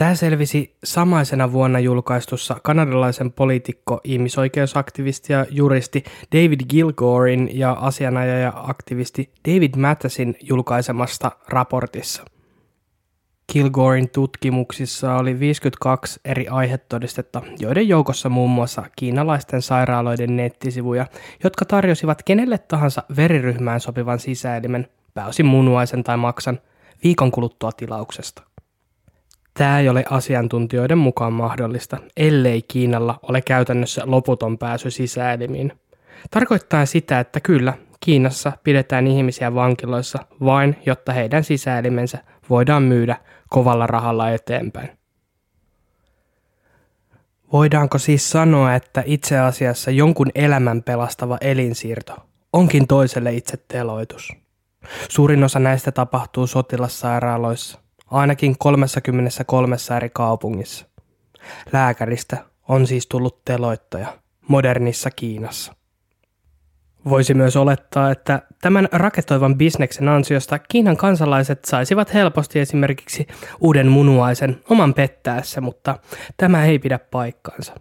Tämä 0.00 0.14
selvisi 0.14 0.76
samaisena 0.84 1.52
vuonna 1.52 1.78
julkaistussa 1.78 2.56
kanadalaisen 2.62 3.32
poliitikko, 3.32 4.00
ihmisoikeusaktivisti 4.04 5.32
ja 5.32 5.46
juristi 5.50 6.04
David 6.34 6.60
Gilgorin 6.68 7.50
ja 7.52 7.72
asianajaja-aktivisti 7.72 9.32
David 9.48 9.76
Mattesin 9.76 10.36
julkaisemasta 10.42 11.30
raportissa. 11.48 12.24
Kilgorin 13.52 14.10
tutkimuksissa 14.10 15.14
oli 15.14 15.40
52 15.40 16.20
eri 16.24 16.48
aihetodistetta, 16.48 17.42
joiden 17.58 17.88
joukossa 17.88 18.28
muun 18.28 18.50
muassa 18.50 18.82
kiinalaisten 18.96 19.62
sairaaloiden 19.62 20.36
nettisivuja, 20.36 21.06
jotka 21.44 21.64
tarjosivat 21.64 22.22
kenelle 22.22 22.58
tahansa 22.58 23.02
veriryhmään 23.16 23.80
sopivan 23.80 24.18
sisäelimen, 24.18 24.88
pääosin 25.14 25.46
munuaisen 25.46 26.04
tai 26.04 26.16
maksan, 26.16 26.60
viikon 27.04 27.30
kuluttua 27.30 27.72
tilauksesta. 27.72 28.49
Tämä 29.60 29.78
ei 29.78 29.88
ole 29.88 30.04
asiantuntijoiden 30.10 30.98
mukaan 30.98 31.32
mahdollista, 31.32 31.96
ellei 32.16 32.62
Kiinalla 32.62 33.18
ole 33.22 33.40
käytännössä 33.42 34.02
loputon 34.04 34.58
pääsy 34.58 34.90
sisäelimiin. 34.90 35.72
Tarkoittaa 36.30 36.86
sitä, 36.86 37.20
että 37.20 37.40
kyllä, 37.40 37.74
Kiinassa 38.00 38.52
pidetään 38.64 39.06
ihmisiä 39.06 39.54
vankiloissa 39.54 40.18
vain, 40.44 40.76
jotta 40.86 41.12
heidän 41.12 41.44
sisäelimensä 41.44 42.18
voidaan 42.50 42.82
myydä 42.82 43.16
kovalla 43.48 43.86
rahalla 43.86 44.30
eteenpäin. 44.30 44.90
Voidaanko 47.52 47.98
siis 47.98 48.30
sanoa, 48.30 48.74
että 48.74 49.02
itse 49.06 49.38
asiassa 49.38 49.90
jonkun 49.90 50.30
elämän 50.34 50.82
pelastava 50.82 51.38
elinsiirto 51.40 52.16
onkin 52.52 52.86
toiselle 52.86 53.32
itse 53.32 53.56
teloitus? 53.68 54.32
Suurin 55.08 55.44
osa 55.44 55.58
näistä 55.58 55.92
tapahtuu 55.92 56.46
sotilassairaaloissa– 56.46 57.78
ainakin 58.10 58.58
33 58.58 59.76
eri 59.96 60.10
kaupungissa. 60.10 60.86
Lääkäristä 61.72 62.36
on 62.68 62.86
siis 62.86 63.06
tullut 63.06 63.44
teloittaja 63.44 64.18
modernissa 64.48 65.10
Kiinassa. 65.10 65.74
Voisi 67.04 67.34
myös 67.34 67.56
olettaa, 67.56 68.10
että 68.10 68.42
tämän 68.60 68.88
raketoivan 68.92 69.58
bisneksen 69.58 70.08
ansiosta 70.08 70.58
Kiinan 70.58 70.96
kansalaiset 70.96 71.64
saisivat 71.64 72.14
helposti 72.14 72.60
esimerkiksi 72.60 73.26
uuden 73.60 73.88
munuaisen 73.88 74.60
oman 74.70 74.94
pettäessä, 74.94 75.60
mutta 75.60 75.98
tämä 76.36 76.64
ei 76.64 76.78
pidä 76.78 76.98
paikkaansa. 76.98 77.74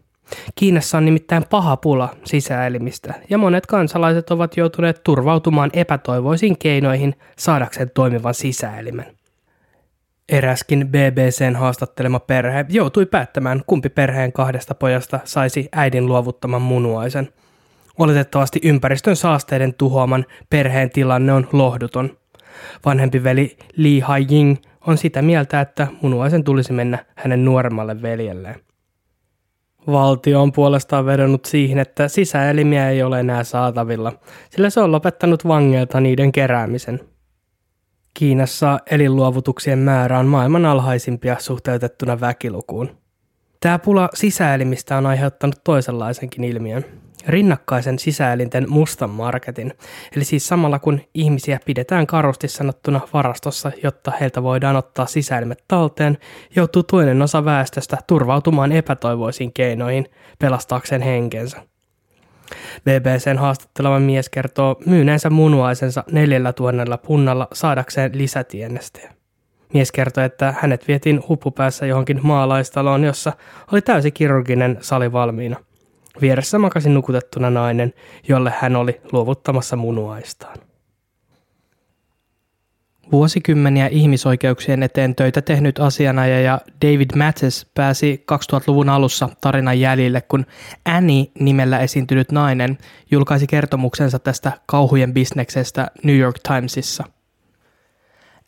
Kiinassa 0.56 0.98
on 0.98 1.06
nimittäin 1.06 1.46
paha 1.50 1.78
pula 1.78 2.16
sisäelimistä 2.24 3.14
ja 3.30 3.38
monet 3.38 3.66
kansalaiset 3.66 4.32
ovat 4.32 4.58
joutuneet 4.58 5.04
turvautumaan 5.04 5.70
epätoivoisiin 5.74 6.58
keinoihin 6.58 7.16
saadakseen 7.38 7.92
toimivan 7.94 8.34
sisäelimen. 8.34 9.19
Eräskin 10.30 10.88
BBCn 10.88 11.56
haastattelema 11.56 12.20
perhe 12.20 12.66
joutui 12.70 13.06
päättämään, 13.06 13.62
kumpi 13.68 13.90
perheen 13.90 14.32
kahdesta 14.32 14.76
pojasta 14.76 15.20
saisi 15.24 15.70
äidin 15.72 16.06
luovuttaman 16.06 16.62
munuaisen. 16.62 17.30
Oletettavasti 18.00 18.60
ympäristön 18.64 19.16
saasteiden 19.16 19.74
tuhoaman 19.74 20.26
perheen 20.50 20.90
tilanne 20.90 21.34
on 21.34 21.48
lohduton. 21.52 22.18
Vanhempi 22.86 23.24
veli 23.24 23.58
Li 23.76 24.00
Haiying 24.00 24.58
on 24.88 24.98
sitä 24.98 25.22
mieltä, 25.22 25.62
että 25.62 25.88
munuaisen 26.02 26.44
tulisi 26.44 26.74
mennä 26.74 27.06
hänen 27.16 27.46
nuoremmalle 27.46 28.02
veljelleen. 28.02 28.56
Valtio 29.88 30.42
on 30.42 30.52
puolestaan 30.52 31.06
vedonnut 31.06 31.46
siihen, 31.46 31.80
että 31.80 32.08
sisäelimiä 32.08 32.90
ei 32.90 33.04
ole 33.04 33.20
enää 33.20 33.44
saatavilla, 33.44 34.14
sillä 34.50 34.70
se 34.70 34.80
on 34.80 34.92
lopettanut 34.92 35.48
vangeilta 35.48 36.00
niiden 36.00 36.32
keräämisen– 36.32 37.00
Kiinassa 38.20 38.80
elinluovutuksien 38.92 39.80
määrä 39.80 40.20
on 40.20 40.26
maailman 40.26 40.66
alhaisimpia 40.66 41.36
suhteutettuna 41.40 42.20
väkilukuun. 42.20 42.98
Tämä 43.60 43.80
pula 43.80 44.10
sisäelimistä 44.14 44.98
on 44.98 45.06
aiheuttanut 45.06 45.56
toisenlaisenkin 45.64 46.44
ilmiön. 46.44 46.86
Rinnakkaisen 47.28 48.00
sisäelinten 48.00 48.70
mustan 48.70 49.10
marketin, 49.10 49.74
eli 50.16 50.24
siis 50.24 50.48
samalla 50.48 50.80
kun 50.80 51.02
ihmisiä 51.14 51.60
pidetään 51.66 52.08
karusti 52.08 52.48
sanottuna 52.48 53.00
varastossa, 53.14 53.72
jotta 53.84 54.12
heiltä 54.20 54.44
voidaan 54.44 54.76
ottaa 54.76 55.06
sisäelimet 55.06 55.64
talteen, 55.68 56.18
joutuu 56.56 56.84
toinen 56.84 57.22
osa 57.22 57.46
väestöstä 57.46 57.98
turvautumaan 58.08 58.72
epätoivoisiin 58.72 59.54
keinoihin 59.54 60.06
pelastaakseen 60.40 61.02
henkensä. 61.02 61.62
BBCn 62.82 63.38
haastatteleva 63.38 64.00
mies 64.00 64.30
kertoo 64.30 64.76
myyneensä 64.86 65.30
munuaisensa 65.30 66.04
neljällä 66.12 66.54
tuonnella 66.54 66.98
punnalla 66.98 67.48
saadakseen 67.54 68.12
lisätienestejä. 68.14 69.14
Mies 69.74 69.92
kertoi, 69.92 70.24
että 70.26 70.54
hänet 70.60 70.88
vietiin 70.88 71.24
huppupäässä 71.30 71.86
johonkin 71.86 72.20
maalaistaloon, 72.24 73.04
jossa 73.04 73.34
oli 73.72 73.82
täysi 73.82 74.12
kirurginen 74.12 74.78
sali 74.82 75.12
valmiina. 75.12 75.58
Vieressä 76.22 76.60
makasi 76.60 76.90
nukutettuna 76.90 77.50
nainen, 77.50 77.94
jolle 78.28 78.54
hän 78.60 78.76
oli 78.76 79.02
luovuttamassa 79.12 79.76
munuaistaan. 79.76 80.69
Vuosikymmeniä 83.12 83.88
ihmisoikeuksien 83.88 84.84
eteen 84.84 85.16
töitä 85.16 85.42
tehnyt 85.42 85.80
asianajaja 85.80 86.62
David 86.86 87.10
Mattis 87.16 87.68
pääsi 87.74 88.26
2000-luvun 88.32 88.90
alussa 88.90 89.30
tarinan 89.42 89.80
jäljille, 89.80 90.22
kun 90.22 90.46
Annie 90.86 91.26
nimellä 91.40 91.80
esiintynyt 91.80 92.32
nainen 92.32 92.78
julkaisi 93.12 93.48
kertomuksensa 93.48 94.20
tästä 94.20 94.52
kauhujen 94.66 95.14
bisneksestä 95.14 95.88
New 96.04 96.18
York 96.18 96.36
Timesissa. 96.48 97.04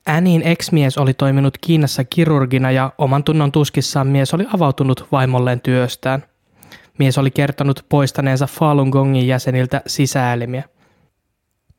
Annien 0.06 0.44
ex-mies 0.44 0.98
oli 0.98 1.13
toiminut 1.13 1.58
Kiinassa 1.62 2.03
kirurgina 2.03 2.72
ja 2.72 2.91
oman 2.98 3.24
tunnon 3.24 3.51
tuskissaan 3.51 4.08
mies 4.08 4.34
oli 4.34 4.46
avautunut 4.53 5.08
vaimolleen 5.12 5.62
työstään. 5.62 6.24
Mies 6.98 7.18
oli 7.18 7.32
kertonut 7.32 7.86
poistaneensa 7.89 8.48
Falun 8.48 8.89
Gongin 8.89 9.27
jäseniltä 9.27 9.82
sisäelimiä– 9.88 10.63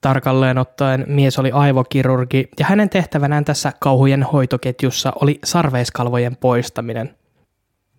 Tarkalleen 0.02 0.58
ottaen 0.58 1.04
mies 1.08 1.38
oli 1.38 1.50
aivokirurgi 1.52 2.48
ja 2.58 2.66
hänen 2.66 2.90
tehtävänään 2.90 3.44
tässä 3.44 3.72
kauhujen 3.80 4.22
hoitoketjussa 4.22 5.12
oli 5.22 5.38
sarveiskalvojen 5.44 6.36
poistaminen. 6.36 7.14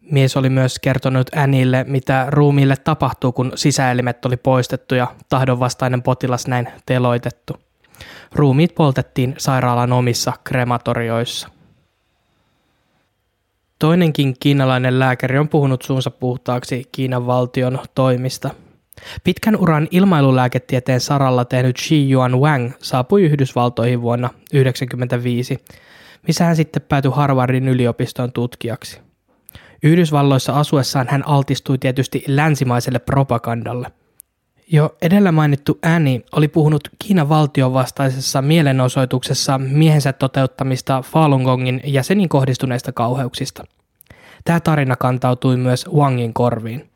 Mies 0.02 0.38
oli 0.38 0.50
myös 0.50 0.80
kertonut 0.80 1.30
Äänille, 1.36 1.86
mitä 1.88 2.26
ruumiille 2.30 2.76
tapahtuu, 2.78 3.32
kun 3.32 3.52
sisäelimet 3.56 4.26
oli 4.26 4.38
poistettu 4.38 4.96
ja 4.96 5.08
tahdonvastainen 5.30 6.02
potilas 6.02 6.48
näin 6.48 6.68
teloitettu. 6.86 7.54
Ruumiit 8.36 8.76
poltettiin 8.76 9.36
sairaalan 9.38 9.94
omissa 9.94 10.34
krematorioissa. 10.44 11.50
Toinenkin 13.80 14.36
kiinalainen 14.40 15.00
lääkäri 15.00 15.38
on 15.38 15.50
puhunut 15.50 15.82
suunsa 15.82 16.12
puhtaaksi 16.12 16.90
Kiinan 16.92 17.28
valtion 17.28 17.80
toimista. 17.96 18.50
Pitkän 19.24 19.56
uran 19.56 19.88
ilmailulääketieteen 19.92 21.02
saralla 21.02 21.46
tehnyt 21.46 21.78
Xi 21.78 22.12
Yuan 22.12 22.40
Wang 22.40 22.72
saapui 22.80 23.24
Yhdysvaltoihin 23.24 24.02
vuonna 24.02 24.28
1995, 24.28 25.58
missä 26.28 26.46
hän 26.46 26.56
sitten 26.56 26.82
päätyi 26.82 27.12
Harvardin 27.16 27.68
yliopiston 27.68 28.32
tutkijaksi. 28.32 29.02
Yhdysvalloissa 29.84 30.60
asuessaan 30.60 31.08
hän 31.10 31.28
altistui 31.28 31.78
tietysti 31.78 32.24
länsimaiselle 32.28 33.00
propagandalle. 33.00 33.92
Jo 34.68 34.96
edellä 35.02 35.32
mainittu 35.32 35.80
Annie 35.96 36.22
oli 36.32 36.48
puhunut 36.48 36.90
Kiinan 37.00 37.30
valtion 37.30 37.74
vastaisessa 37.74 38.42
mielenosoituksessa 38.42 39.58
miehensä 39.58 40.14
toteuttamista 40.14 41.02
Falun 41.02 41.42
Gongin 41.42 41.82
jäsenin 41.86 42.30
kohdistuneista 42.30 42.92
kauheuksista. 42.92 43.64
Tämä 44.44 44.60
tarina 44.60 44.96
kantautui 44.96 45.58
myös 45.58 45.86
Wangin 45.94 46.34
korviin. 46.34 46.93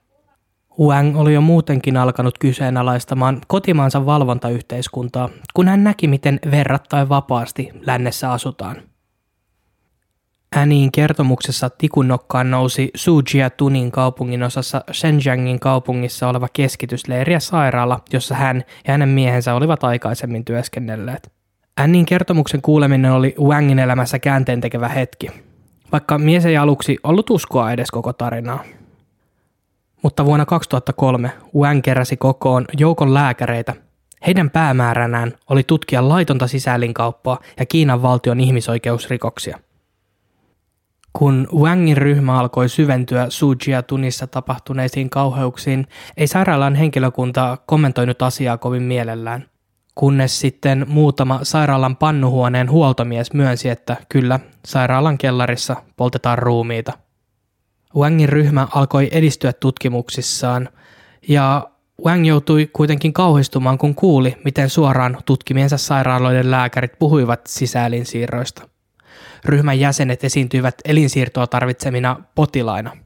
Wang 0.79 1.19
oli 1.19 1.33
jo 1.33 1.41
muutenkin 1.41 1.97
alkanut 1.97 2.37
kyseenalaistamaan 2.37 3.41
kotimaansa 3.47 4.05
valvontayhteiskuntaa, 4.05 5.29
kun 5.53 5.67
hän 5.67 5.83
näki, 5.83 6.07
miten 6.07 6.39
verrattain 6.51 7.09
vapaasti 7.09 7.69
lännessä 7.85 8.31
asutaan. 8.31 8.75
Äniin 10.55 10.91
kertomuksessa 10.91 11.69
tikunnokkaan 11.69 12.51
nousi 12.51 12.91
Tunin 13.57 13.91
kaupungin 13.91 14.43
osassa 14.43 14.83
Shenzhengin 14.93 15.59
kaupungissa 15.59 16.29
oleva 16.29 16.47
keskitysleiri 16.53 17.33
ja 17.33 17.39
sairaala, 17.39 17.99
jossa 18.13 18.35
hän 18.35 18.63
ja 18.87 18.93
hänen 18.93 19.09
miehensä 19.09 19.53
olivat 19.53 19.83
aikaisemmin 19.83 20.45
työskennelleet. 20.45 21.31
Annin 21.77 22.05
kertomuksen 22.05 22.61
kuuleminen 22.61 23.11
oli 23.11 23.35
Wangin 23.39 23.79
elämässä 23.79 24.19
käänteen 24.19 24.61
tekevä 24.61 24.87
hetki, 24.87 25.27
vaikka 25.91 26.17
mies 26.17 26.45
ei 26.45 26.57
aluksi 26.57 26.97
ollut 27.03 27.29
uskoa 27.29 27.71
edes 27.71 27.91
koko 27.91 28.13
tarinaa. 28.13 28.63
Mutta 30.03 30.25
vuonna 30.25 30.45
2003 30.45 31.31
Wang 31.55 31.81
keräsi 31.81 32.17
kokoon 32.17 32.65
joukon 32.77 33.13
lääkäreitä. 33.13 33.73
Heidän 34.27 34.49
päämääränään 34.49 35.33
oli 35.49 35.63
tutkia 35.63 36.09
laitonta 36.09 36.47
sisäelinkauppaa 36.47 37.39
ja 37.59 37.65
Kiinan 37.65 38.01
valtion 38.01 38.39
ihmisoikeusrikoksia. 38.39 39.59
Kun 41.13 41.47
Wangin 41.53 41.97
ryhmä 41.97 42.39
alkoi 42.39 42.69
syventyä 42.69 43.25
Sujia 43.29 43.83
tunissa 43.83 44.27
tapahtuneisiin 44.27 45.09
kauheuksiin, 45.09 45.87
ei 46.17 46.27
sairaalan 46.27 46.75
henkilökunta 46.75 47.57
kommentoinut 47.65 48.21
asiaa 48.21 48.57
kovin 48.57 48.83
mielellään. 48.83 49.45
Kunnes 49.95 50.39
sitten 50.39 50.85
muutama 50.87 51.39
sairaalan 51.43 51.95
pannuhuoneen 51.95 52.71
huoltomies 52.71 53.33
myönsi, 53.33 53.69
että 53.69 53.97
kyllä, 54.09 54.39
sairaalan 54.65 55.17
kellarissa 55.17 55.75
poltetaan 55.95 56.37
ruumiita. 56.37 57.06
Wangin 57.95 58.29
ryhmä 58.29 58.67
alkoi 58.71 59.09
edistyä 59.11 59.53
tutkimuksissaan 59.53 60.69
ja 61.27 61.69
Wang 62.05 62.27
joutui 62.27 62.69
kuitenkin 62.73 63.13
kauhistumaan, 63.13 63.77
kun 63.77 63.95
kuuli, 63.95 64.35
miten 64.45 64.69
suoraan 64.69 65.17
tutkimiensa 65.25 65.77
sairaaloiden 65.77 66.51
lääkärit 66.51 66.99
puhuivat 66.99 67.41
sisäelinsiirroista. 67.47 68.67
Ryhmän 69.45 69.79
jäsenet 69.79 70.23
esiintyivät 70.23 70.75
elinsiirtoa 70.85 71.47
tarvitsemina 71.47 72.21
potilaina. 72.35 72.97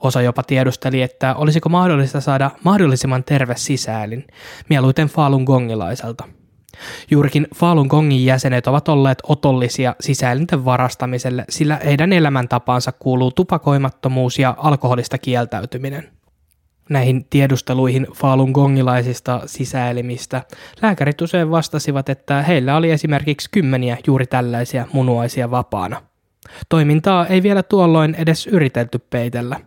Osa 0.00 0.22
jopa 0.22 0.42
tiedusteli, 0.42 1.02
että 1.02 1.34
olisiko 1.34 1.68
mahdollista 1.68 2.20
saada 2.20 2.50
mahdollisimman 2.64 3.24
terve 3.24 3.54
sisäälin, 3.56 4.26
mieluiten 4.68 5.08
Falun 5.08 5.44
gongilaiselta. 5.44 6.24
Juurikin 7.10 7.46
Falun 7.54 7.86
Gongin 7.86 8.24
jäsenet 8.24 8.66
ovat 8.66 8.88
olleet 8.88 9.18
otollisia 9.22 9.94
sisäelinten 10.00 10.64
varastamiselle, 10.64 11.44
sillä 11.48 11.80
heidän 11.84 12.12
elämäntapaansa 12.12 12.92
kuuluu 12.92 13.30
tupakoimattomuus 13.30 14.38
ja 14.38 14.54
alkoholista 14.58 15.18
kieltäytyminen 15.18 16.16
näihin 16.90 17.26
tiedusteluihin 17.30 18.06
Falun 18.14 18.50
Gongilaisista 18.50 19.40
sisäelimistä. 19.46 20.42
Lääkärit 20.82 21.22
usein 21.22 21.50
vastasivat, 21.50 22.08
että 22.08 22.42
heillä 22.42 22.76
oli 22.76 22.90
esimerkiksi 22.90 23.48
kymmeniä 23.52 23.98
juuri 24.06 24.26
tällaisia 24.26 24.86
munuaisia 24.92 25.50
vapaana. 25.50 26.02
Toimintaa 26.68 27.26
ei 27.26 27.42
vielä 27.42 27.62
tuolloin 27.62 28.14
edes 28.14 28.46
yritelty 28.46 28.98
peitellä. 28.98 29.60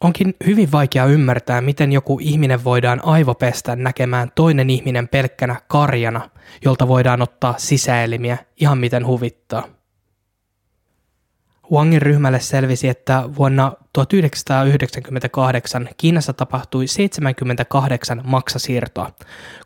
Onkin 0.00 0.34
hyvin 0.46 0.72
vaikea 0.72 1.04
ymmärtää, 1.04 1.60
miten 1.60 1.92
joku 1.92 2.18
ihminen 2.22 2.64
voidaan 2.64 3.00
aivopestä 3.04 3.76
näkemään 3.76 4.32
toinen 4.34 4.70
ihminen 4.70 5.08
pelkkänä 5.08 5.60
karjana, 5.68 6.30
jolta 6.64 6.88
voidaan 6.88 7.22
ottaa 7.22 7.54
sisäelimiä 7.58 8.38
ihan 8.56 8.78
miten 8.78 9.06
huvittaa. 9.06 9.68
Wangin 11.72 12.02
ryhmälle 12.02 12.40
selvisi, 12.40 12.88
että 12.88 13.22
vuonna 13.36 13.72
1998 13.92 15.88
Kiinassa 15.96 16.32
tapahtui 16.32 16.86
78 16.86 18.20
maksasiirtoa, 18.24 19.12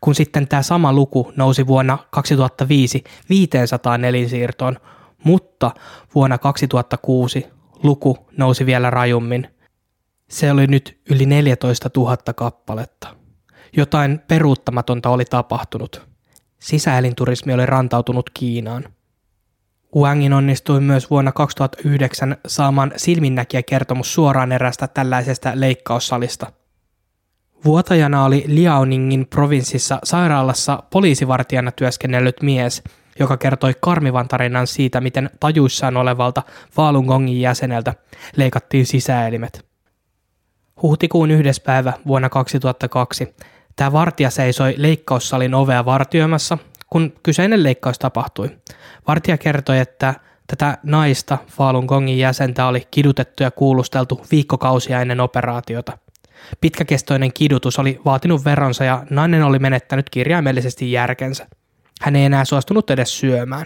kun 0.01 0.15
sitten 0.15 0.47
tämä 0.47 0.61
sama 0.61 0.93
luku 0.93 1.33
nousi 1.35 1.67
vuonna 1.67 1.97
2005 2.09 3.03
500 3.29 3.95
elinsiirtoon, 3.95 4.77
mutta 5.23 5.71
vuonna 6.15 6.37
2006 6.37 7.45
luku 7.83 8.17
nousi 8.37 8.65
vielä 8.65 8.89
rajummin. 8.89 9.47
Se 10.31 10.51
oli 10.51 10.67
nyt 10.67 11.01
yli 11.09 11.25
14 11.25 11.89
000 11.97 12.17
kappaletta. 12.35 13.15
Jotain 13.77 14.19
peruuttamatonta 14.27 15.09
oli 15.09 15.25
tapahtunut. 15.25 16.07
Sisäelinturismi 16.59 17.53
oli 17.53 17.65
rantautunut 17.65 18.29
Kiinaan– 18.33 18.83
Wangin 19.95 20.33
onnistui 20.33 20.81
myös 20.81 21.09
vuonna 21.09 21.31
2009 21.31 22.37
saamaan 22.47 22.91
silminnäkijäkertomus 22.97 24.13
suoraan 24.13 24.51
erästä 24.51 24.87
tällaisesta 24.87 25.51
leikkaussalista. 25.53 26.51
Vuotajana 27.65 28.25
oli 28.25 28.43
Liaoningin 28.47 29.27
provinssissa 29.27 29.99
sairaalassa 30.03 30.83
poliisivartijana 30.89 31.71
työskennellyt 31.71 32.41
mies, 32.41 32.83
joka 33.19 33.37
kertoi 33.37 33.73
karmivan 33.79 34.27
tarinan 34.27 34.67
siitä, 34.67 35.01
miten 35.01 35.29
tajuissaan 35.39 35.97
olevalta 35.97 36.43
Falun 36.71 37.05
Gongin 37.05 37.41
jäseneltä 37.41 37.93
leikattiin 38.35 38.85
sisäelimet. 38.85 39.70
Huhtikuun 40.81 41.31
yhdes 41.31 41.59
päivä 41.59 41.93
vuonna 42.07 42.29
2002 42.29 43.35
tämä 43.75 43.91
vartija 43.91 44.29
seisoi 44.29 44.73
leikkaussalin 44.77 45.53
ovea 45.53 45.85
vartioimassa 45.85 46.57
kun 46.91 47.13
kyseinen 47.23 47.63
leikkaus 47.63 47.99
tapahtui. 47.99 48.57
Vartija 49.07 49.37
kertoi, 49.37 49.79
että 49.79 50.13
tätä 50.47 50.77
naista 50.83 51.37
Falun 51.47 51.85
Gongin 51.85 52.17
jäsentä 52.17 52.65
oli 52.65 52.87
kidutettu 52.91 53.43
ja 53.43 53.51
kuulusteltu 53.51 54.21
viikkokausia 54.31 55.01
ennen 55.01 55.19
operaatiota. 55.19 55.97
Pitkäkestoinen 56.61 57.33
kidutus 57.33 57.79
oli 57.79 57.99
vaatinut 58.05 58.45
veronsa 58.45 58.83
ja 58.83 59.03
nainen 59.09 59.43
oli 59.43 59.59
menettänyt 59.59 60.09
kirjaimellisesti 60.09 60.91
järkensä. 60.91 61.47
Hän 62.01 62.15
ei 62.15 62.25
enää 62.25 62.45
suostunut 62.45 62.89
edes 62.89 63.19
syömään. 63.19 63.65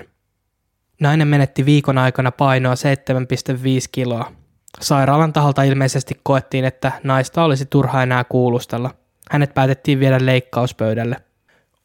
Nainen 1.00 1.28
menetti 1.28 1.66
viikon 1.66 1.98
aikana 1.98 2.32
painoa 2.32 2.74
7,5 2.74 2.80
kiloa. 3.92 4.32
Sairaalan 4.82 5.34
taholta 5.34 5.64
ilmeisesti 5.64 6.20
koettiin, 6.24 6.66
että 6.66 6.92
naista 7.04 7.44
olisi 7.44 7.66
turha 7.66 8.04
enää 8.04 8.24
kuulustella. 8.24 8.92
Hänet 9.32 9.54
päätettiin 9.54 10.00
viedä 10.00 10.18
leikkauspöydälle. 10.22 11.16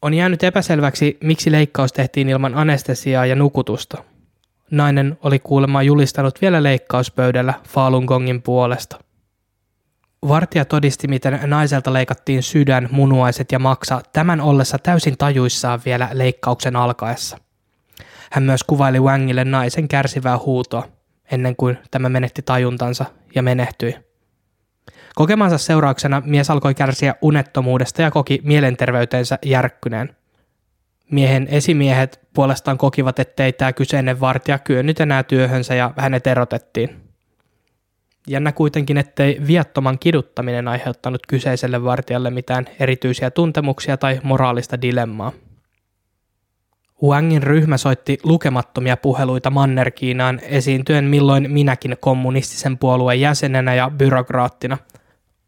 On 0.01 0.13
jäänyt 0.13 0.43
epäselväksi, 0.43 1.17
miksi 1.23 1.51
leikkaus 1.51 1.93
tehtiin 1.93 2.29
ilman 2.29 2.55
anestesiaa 2.55 3.25
ja 3.25 3.35
nukutusta. 3.35 4.03
Nainen 4.71 5.17
oli 5.23 5.39
kuulemma 5.39 5.83
julistanut 5.83 6.41
vielä 6.41 6.63
leikkauspöydällä 6.63 7.53
Falun 7.67 8.05
Gongin 8.05 8.41
puolesta. 8.41 8.99
Vartija 10.27 10.65
todisti, 10.65 11.07
miten 11.07 11.39
naiselta 11.45 11.93
leikattiin 11.93 12.43
sydän, 12.43 12.89
munuaiset 12.91 13.51
ja 13.51 13.59
maksa 13.59 14.01
tämän 14.13 14.41
ollessa 14.41 14.77
täysin 14.77 15.17
tajuissaan 15.17 15.81
vielä 15.85 16.09
leikkauksen 16.13 16.75
alkaessa. 16.75 17.37
Hän 18.31 18.43
myös 18.43 18.63
kuvaili 18.63 18.99
Wangille 18.99 19.43
naisen 19.43 19.87
kärsivää 19.87 20.37
huutoa, 20.37 20.87
ennen 21.31 21.55
kuin 21.55 21.77
tämä 21.91 22.09
menetti 22.09 22.41
tajuntansa 22.41 23.05
ja 23.35 23.41
menehtyi. 23.41 23.95
Kokemansa 25.15 25.57
seurauksena 25.57 26.21
mies 26.25 26.49
alkoi 26.49 26.75
kärsiä 26.75 27.15
unettomuudesta 27.21 28.01
ja 28.01 28.11
koki 28.11 28.41
mielenterveytensä 28.43 29.39
järkkyneen. 29.45 30.15
Miehen 31.11 31.47
esimiehet 31.51 32.19
puolestaan 32.33 32.77
kokivat, 32.77 33.19
ettei 33.19 33.53
tämä 33.53 33.73
kyseinen 33.73 34.19
vartija 34.19 34.59
kyennyt 34.59 34.99
enää 34.99 35.23
työhönsä 35.23 35.75
ja 35.75 35.93
hänet 35.97 36.27
erotettiin. 36.27 36.89
Jännä 38.27 38.51
kuitenkin, 38.51 38.97
ettei 38.97 39.41
viattoman 39.47 39.99
kiduttaminen 39.99 40.67
aiheuttanut 40.67 41.27
kyseiselle 41.27 41.83
vartijalle 41.83 42.29
mitään 42.29 42.65
erityisiä 42.79 43.31
tuntemuksia 43.31 43.97
tai 43.97 44.19
moraalista 44.23 44.81
dilemmaa. 44.81 45.31
Wangin 47.03 47.43
ryhmä 47.43 47.77
soitti 47.77 48.17
lukemattomia 48.23 48.97
puheluita 48.97 49.49
Manner-Kiinaan 49.49 50.39
esiintyen 50.43 51.05
milloin 51.05 51.51
minäkin 51.51 51.97
kommunistisen 51.99 52.77
puolueen 52.77 53.21
jäsenenä 53.21 53.75
ja 53.75 53.91
byrokraattina– 53.97 54.77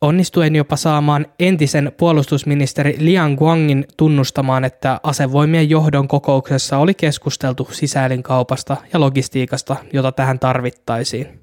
onnistuen 0.04 0.56
jopa 0.56 0.76
saamaan 0.76 1.26
entisen 1.40 1.92
puolustusministeri 1.98 2.96
Liang 3.00 3.38
Guangin 3.38 3.86
tunnustamaan, 3.98 4.64
että 4.66 5.00
asevoimien 5.04 5.70
johdon 5.70 6.08
kokouksessa 6.08 6.78
oli 6.78 6.94
keskusteltu 6.94 7.68
sisäelinkaupasta 7.72 8.78
ja 8.94 9.00
logistiikasta, 9.00 9.76
jota 9.94 10.12
tähän 10.12 10.40
tarvittaisiin. 10.40 11.43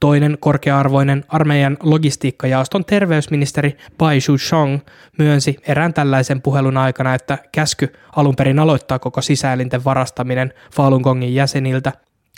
Toinen 0.00 0.36
korkea-arvoinen 0.40 1.24
armeijan 1.28 1.76
logistiikkajaoston 1.82 2.84
terveysministeri 2.84 3.76
Bai 3.98 4.18
Shu-shong 4.20 4.78
myönsi 5.18 5.56
erään 5.68 5.94
tällaisen 5.94 6.42
puhelun 6.42 6.76
aikana, 6.76 7.14
että 7.14 7.38
käsky 7.52 7.92
alun 8.16 8.36
perin 8.36 8.58
aloittaa 8.58 8.98
koko 8.98 9.22
sisäelinten 9.22 9.84
varastaminen 9.84 10.52
Falun 10.74 11.02
Gongin 11.02 11.34
jäseniltä 11.34 11.92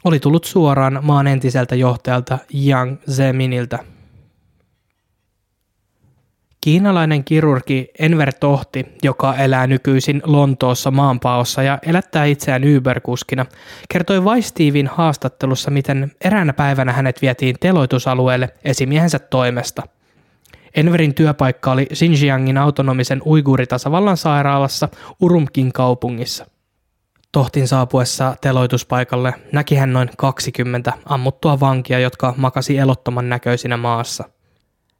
oli 0.04 0.20
tullut 0.20 0.44
suoraan 0.44 0.98
maan 1.02 1.26
entiseltä 1.26 1.74
johtajalta 1.74 2.38
Yang 2.66 2.96
Zeminiltä. 3.10 3.78
Kiinalainen 6.60 7.24
kirurgi 7.24 7.90
Enver 7.98 8.32
Tohti, 8.40 8.86
joka 9.02 9.34
elää 9.36 9.66
nykyisin 9.66 10.22
Lontoossa 10.24 10.90
maanpaossa 10.90 11.62
ja 11.62 11.78
elättää 11.86 12.24
itseään 12.24 12.62
Uber-kuskina, 12.76 13.46
kertoi 13.88 14.24
Vaistiivin 14.24 14.86
haastattelussa, 14.86 15.70
miten 15.70 16.12
eräänä 16.24 16.52
päivänä 16.52 16.92
hänet 16.92 17.22
vietiin 17.22 17.56
teloitusalueelle 17.60 18.48
esimiehensä 18.64 19.18
toimesta. 19.18 19.82
Enverin 20.74 21.14
työpaikka 21.14 21.72
oli 21.72 21.86
Xinjiangin 21.94 22.58
autonomisen 22.58 23.22
uiguuritasavallan 23.22 24.16
sairaalassa 24.16 24.88
Urumkin 25.20 25.72
kaupungissa. 25.72 26.46
Tohtin 27.32 27.68
saapuessa 27.68 28.36
teloituspaikalle 28.40 29.34
näki 29.52 29.74
hän 29.74 29.92
noin 29.92 30.10
20 30.16 30.92
ammuttua 31.04 31.60
vankia, 31.60 31.98
jotka 31.98 32.34
makasi 32.36 32.78
elottoman 32.78 33.28
näköisinä 33.28 33.76
maassa– 33.76 34.24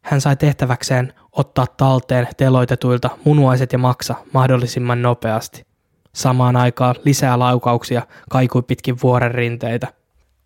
hän 0.03 0.21
sai 0.21 0.37
tehtäväkseen 0.37 1.13
ottaa 1.33 1.67
talteen 1.77 2.29
teloitetuilta 2.37 3.11
munuaiset 3.25 3.73
ja 3.73 3.79
maksa 3.79 4.15
mahdollisimman 4.33 5.03
nopeasti. 5.03 5.67
Samaan 6.13 6.57
aikaan 6.57 6.95
lisää 7.05 7.39
laukauksia 7.39 8.03
kaikui 8.31 8.63
pitkin 8.63 8.97
vuoren 9.03 9.35
rinteitä. 9.35 9.89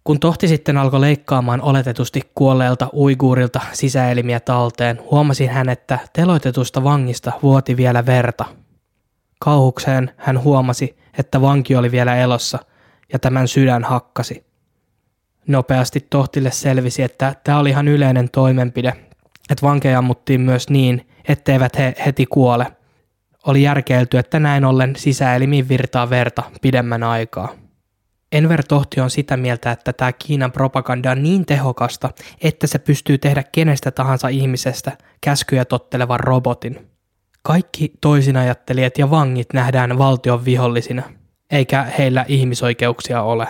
Kun 0.05 0.21
tohti 0.21 0.49
sitten 0.49 0.77
alkoi 0.77 1.01
leikkaamaan 1.01 1.61
oletetusti 1.61 2.21
kuolleelta 2.35 2.89
uiguurilta 2.93 3.61
sisäelimiä 3.73 4.41
talteen, 4.41 5.01
huomasin 5.11 5.51
hän, 5.51 5.69
että 5.69 5.99
teloitetusta 6.13 6.85
vangista 6.85 7.33
vuoti 7.43 7.77
vielä 7.77 8.07
verta. 8.07 8.45
Kauhukseen 9.39 10.11
hän 10.17 10.43
huomasi, 10.43 10.97
että 11.19 11.41
vanki 11.41 11.77
oli 11.77 11.91
vielä 11.91 12.17
elossa 12.17 12.59
ja 13.13 13.19
tämän 13.19 13.49
sydän 13.49 13.85
hakkasi. 13.85 14.47
Nopeasti 15.49 16.07
tohtille 16.11 16.51
selvisi, 16.51 17.03
että 17.03 17.35
tämä 17.45 17.59
oli 17.59 17.71
ihan 17.71 17.89
yleinen 17.89 18.31
toimenpide, 18.31 18.93
että 19.51 19.67
vankeja 19.67 19.99
ammuttiin 19.99 20.41
myös 20.41 20.71
niin, 20.71 21.09
etteivät 21.29 21.79
he 21.79 21.95
heti 22.07 22.27
kuole. 22.27 22.67
Oli 23.47 23.63
järkeilty, 23.63 24.19
että 24.19 24.41
näin 24.41 24.65
ollen 24.65 24.97
sisäelimiin 24.97 25.69
virtaa 25.69 26.11
verta 26.11 26.43
pidemmän 26.63 27.03
aikaa. 27.03 27.49
Enver 28.33 28.65
Tohti 28.65 29.01
on 29.01 29.11
sitä 29.11 29.37
mieltä, 29.37 29.73
että 29.73 29.93
tämä 29.93 30.13
Kiinan 30.13 30.53
propaganda 30.53 31.11
on 31.11 31.23
niin 31.23 31.47
tehokasta, 31.47 32.11
että 32.43 32.67
se 32.67 32.79
pystyy 32.79 33.19
tehdä 33.19 33.43
kenestä 33.53 33.91
tahansa 33.91 34.29
ihmisestä 34.29 34.93
käskyjä 35.21 35.65
tottelevan 35.65 36.21
robotin. 36.21 36.91
Kaikki 37.43 37.93
toisinajattelijat 38.01 38.99
ja 38.99 39.11
vangit 39.11 39.53
nähdään 39.53 39.99
valtion 39.99 40.45
vihollisina, 40.45 41.03
eikä 41.51 41.83
heillä 41.99 42.25
ihmisoikeuksia 42.29 43.23
ole. 43.23 43.47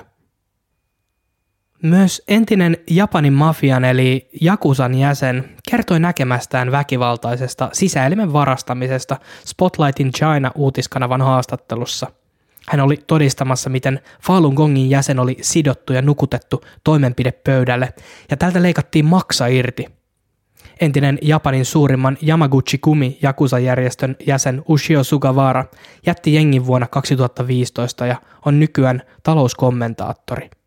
Myös 1.84 2.22
entinen 2.28 2.76
Japanin 2.90 3.32
mafian 3.32 3.84
eli 3.84 4.28
Jakusan 4.40 4.94
jäsen 4.94 5.44
kertoi 5.70 6.00
näkemästään 6.00 6.70
väkivaltaisesta 6.70 7.70
sisäelimen 7.72 8.32
varastamisesta 8.32 9.16
Spotlightin 9.46 10.12
China-uutiskanavan 10.12 11.22
haastattelussa. 11.22 12.06
Hän 12.68 12.80
oli 12.80 12.96
todistamassa, 13.06 13.70
miten 13.70 14.00
Falun 14.22 14.54
Gongin 14.54 14.90
jäsen 14.90 15.18
oli 15.18 15.36
sidottu 15.40 15.92
ja 15.92 16.02
nukutettu 16.02 16.64
toimenpidepöydälle, 16.84 17.94
ja 18.30 18.36
tältä 18.36 18.62
leikattiin 18.62 19.04
maksa 19.04 19.46
irti. 19.46 19.86
Entinen 20.80 21.18
Japanin 21.22 21.64
suurimman 21.64 22.18
Yamaguchi 22.26 22.78
Kumi 22.78 23.18
Jakusa-järjestön 23.22 24.16
jäsen 24.26 24.62
Ushio 24.68 25.04
Sugawara 25.04 25.64
jätti 26.06 26.34
jengin 26.34 26.66
vuonna 26.66 26.86
2015 26.86 28.06
ja 28.06 28.16
on 28.46 28.60
nykyään 28.60 29.02
talouskommentaattori– 29.22 30.50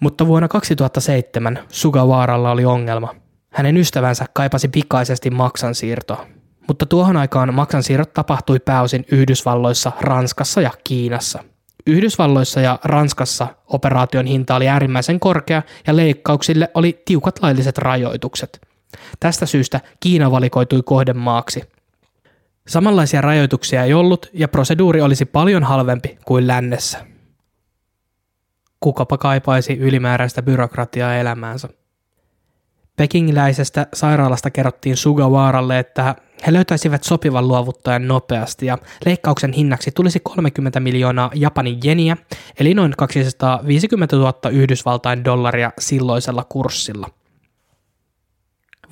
mutta 0.00 0.26
vuonna 0.26 0.48
2007 0.48 1.58
Sugavaaralla 1.68 2.50
oli 2.50 2.64
ongelma. 2.64 3.14
Hänen 3.50 3.76
ystävänsä 3.76 4.26
kaipasi 4.32 4.68
pikaisesti 4.68 5.30
maksansiirtoa. 5.30 6.26
Mutta 6.68 6.86
tuohon 6.86 7.16
aikaan 7.16 7.54
maksansiirrot 7.54 8.14
tapahtui 8.14 8.58
pääosin 8.60 9.04
Yhdysvalloissa, 9.12 9.92
Ranskassa 10.00 10.60
ja 10.60 10.70
Kiinassa. 10.84 11.44
Yhdysvalloissa 11.86 12.60
ja 12.60 12.78
Ranskassa 12.84 13.46
operaation 13.66 14.26
hinta 14.26 14.56
oli 14.56 14.68
äärimmäisen 14.68 15.20
korkea 15.20 15.62
ja 15.86 15.96
leikkauksille 15.96 16.70
oli 16.74 17.02
tiukat 17.04 17.38
lailliset 17.42 17.78
rajoitukset. 17.78 18.60
Tästä 19.20 19.46
syystä 19.46 19.80
Kiina 20.00 20.30
valikoitui 20.30 20.82
kohdemaaksi. 20.82 21.62
Samanlaisia 22.68 23.20
rajoituksia 23.20 23.84
ei 23.84 23.94
ollut 23.94 24.30
ja 24.32 24.48
proseduuri 24.48 25.00
olisi 25.00 25.24
paljon 25.24 25.64
halvempi 25.64 26.18
kuin 26.24 26.46
lännessä. 26.46 27.15
Kukapa 28.80 29.18
kaipaisi 29.18 29.72
ylimääräistä 29.72 30.42
byrokratiaa 30.42 31.14
elämäänsä. 31.16 31.68
Pekingiläisestä 32.96 33.86
sairaalasta 33.94 34.50
kerrottiin 34.50 34.96
Sugavaaralle, 34.96 35.78
että 35.78 36.14
he 36.46 36.52
löytäisivät 36.52 37.04
sopivan 37.04 37.48
luovuttajan 37.48 38.08
nopeasti 38.08 38.66
ja 38.66 38.78
leikkauksen 39.04 39.52
hinnaksi 39.52 39.90
tulisi 39.90 40.20
30 40.20 40.80
miljoonaa 40.80 41.30
Japanin 41.34 41.78
jeniä, 41.84 42.16
eli 42.60 42.74
noin 42.74 42.94
250 42.98 44.16
000 44.16 44.34
Yhdysvaltain 44.50 45.24
dollaria 45.24 45.72
silloisella 45.78 46.44
kurssilla. 46.48 47.10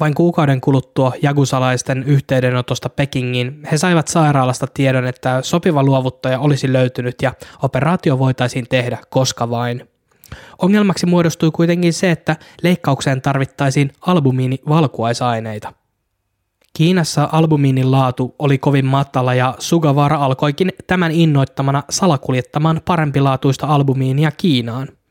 Vain 0.00 0.14
kuukauden 0.14 0.60
kuluttua 0.60 1.12
jagusalaisten 1.22 2.02
yhteydenotosta 2.02 2.88
Pekingiin 2.88 3.60
he 3.72 3.78
saivat 3.78 4.08
sairaalasta 4.08 4.66
tiedon, 4.74 5.06
että 5.06 5.42
sopiva 5.42 5.82
luovuttaja 5.82 6.38
olisi 6.38 6.72
löytynyt 6.72 7.22
ja 7.22 7.32
operaatio 7.62 8.18
voitaisiin 8.18 8.66
tehdä 8.68 8.98
koska 9.10 9.50
vain. 9.50 9.88
Ongelmaksi 10.62 11.06
muodostui 11.06 11.50
kuitenkin 11.50 11.92
se, 11.92 12.10
että 12.10 12.36
leikkaukseen 12.62 13.22
tarvittaisiin 13.22 13.92
albumiinivalkuaisaineita. 14.00 15.72
Kiinassa 16.72 17.28
albumiinin 17.32 17.90
laatu 17.90 18.34
oli 18.38 18.58
kovin 18.58 18.86
matala 18.86 19.34
ja 19.34 19.54
Sugavara 19.58 20.16
alkoikin 20.16 20.72
tämän 20.86 21.12
innoittamana 21.12 21.82
salakuljettamaan 21.90 22.80
parempilaatuista 22.84 23.66
albumiinia 23.66 24.30
Kiinaan– 24.30 24.88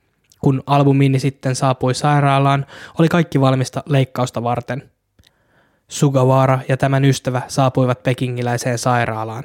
kun 0.44 0.64
albumiini 0.66 1.20
sitten 1.20 1.56
saapui 1.56 1.96
sairaalaan, 1.96 2.66
oli 3.00 3.10
kaikki 3.10 3.42
valmista 3.42 3.84
leikkausta 3.86 4.44
varten. 4.44 4.90
Sugawara 5.88 6.60
ja 6.70 6.78
tämän 6.78 7.06
ystävä 7.06 7.42
saapuivat 7.48 8.04
pekingiläiseen 8.04 8.78
sairaalaan. 8.78 9.44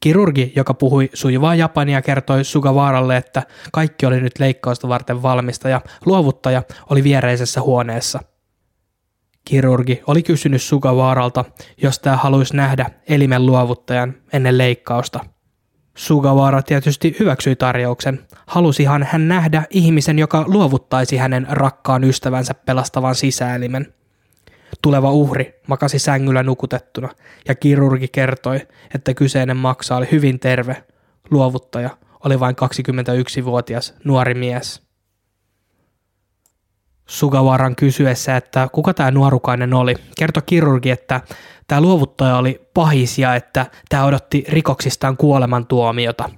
Kirurgi, 0.00 0.52
joka 0.56 0.74
puhui 0.74 1.10
sujuvaa 1.14 1.54
japania, 1.54 2.02
kertoi 2.02 2.44
Sugawaralle, 2.44 3.16
että 3.16 3.42
kaikki 3.72 4.06
oli 4.06 4.20
nyt 4.20 4.38
leikkausta 4.38 4.88
varten 4.88 5.22
valmista 5.22 5.68
ja 5.68 5.80
luovuttaja 6.06 6.62
oli 6.90 7.04
viereisessä 7.04 7.60
huoneessa. 7.60 8.20
Kirurgi 9.44 10.02
oli 10.06 10.22
kysynyt 10.22 10.62
Sugawaralta, 10.62 11.44
jos 11.82 11.98
tämä 11.98 12.16
haluaisi 12.16 12.56
nähdä 12.56 12.90
elimen 13.08 13.46
luovuttajan 13.46 14.14
ennen 14.32 14.58
leikkausta– 14.58 15.20
Sugawara 15.94 16.62
tietysti 16.62 17.16
hyväksyi 17.20 17.56
tarjouksen. 17.56 18.20
Halusihan 18.46 19.08
hän 19.10 19.28
nähdä 19.28 19.62
ihmisen, 19.70 20.18
joka 20.18 20.44
luovuttaisi 20.46 21.16
hänen 21.16 21.46
rakkaan 21.50 22.04
ystävänsä 22.04 22.54
pelastavan 22.54 23.14
sisäelimen. 23.14 23.94
Tuleva 24.82 25.12
uhri 25.12 25.60
makasi 25.66 25.98
sängyllä 25.98 26.42
nukutettuna 26.42 27.08
ja 27.48 27.54
kirurgi 27.54 28.08
kertoi, 28.08 28.60
että 28.94 29.14
kyseinen 29.14 29.56
maksa 29.56 29.96
oli 29.96 30.08
hyvin 30.12 30.40
terve. 30.40 30.84
Luovuttaja 31.30 31.90
oli 32.24 32.40
vain 32.40 32.56
21-vuotias 32.56 33.94
nuori 34.04 34.34
mies. 34.34 34.82
Sugawaran 37.06 37.76
kysyessä, 37.76 38.36
että 38.36 38.68
kuka 38.72 38.94
tämä 38.94 39.10
nuorukainen 39.10 39.74
oli, 39.74 39.94
kertoi 40.18 40.42
kirurgi, 40.46 40.90
että 40.90 41.20
tämä 41.72 41.80
luovuttaja 41.80 42.36
oli 42.36 42.68
pahis 42.74 43.18
ja 43.18 43.34
että 43.34 43.66
tämä 43.88 44.04
odotti 44.04 44.44
rikoksistaan 44.48 45.16
kuolemantuomiota. 45.16 46.30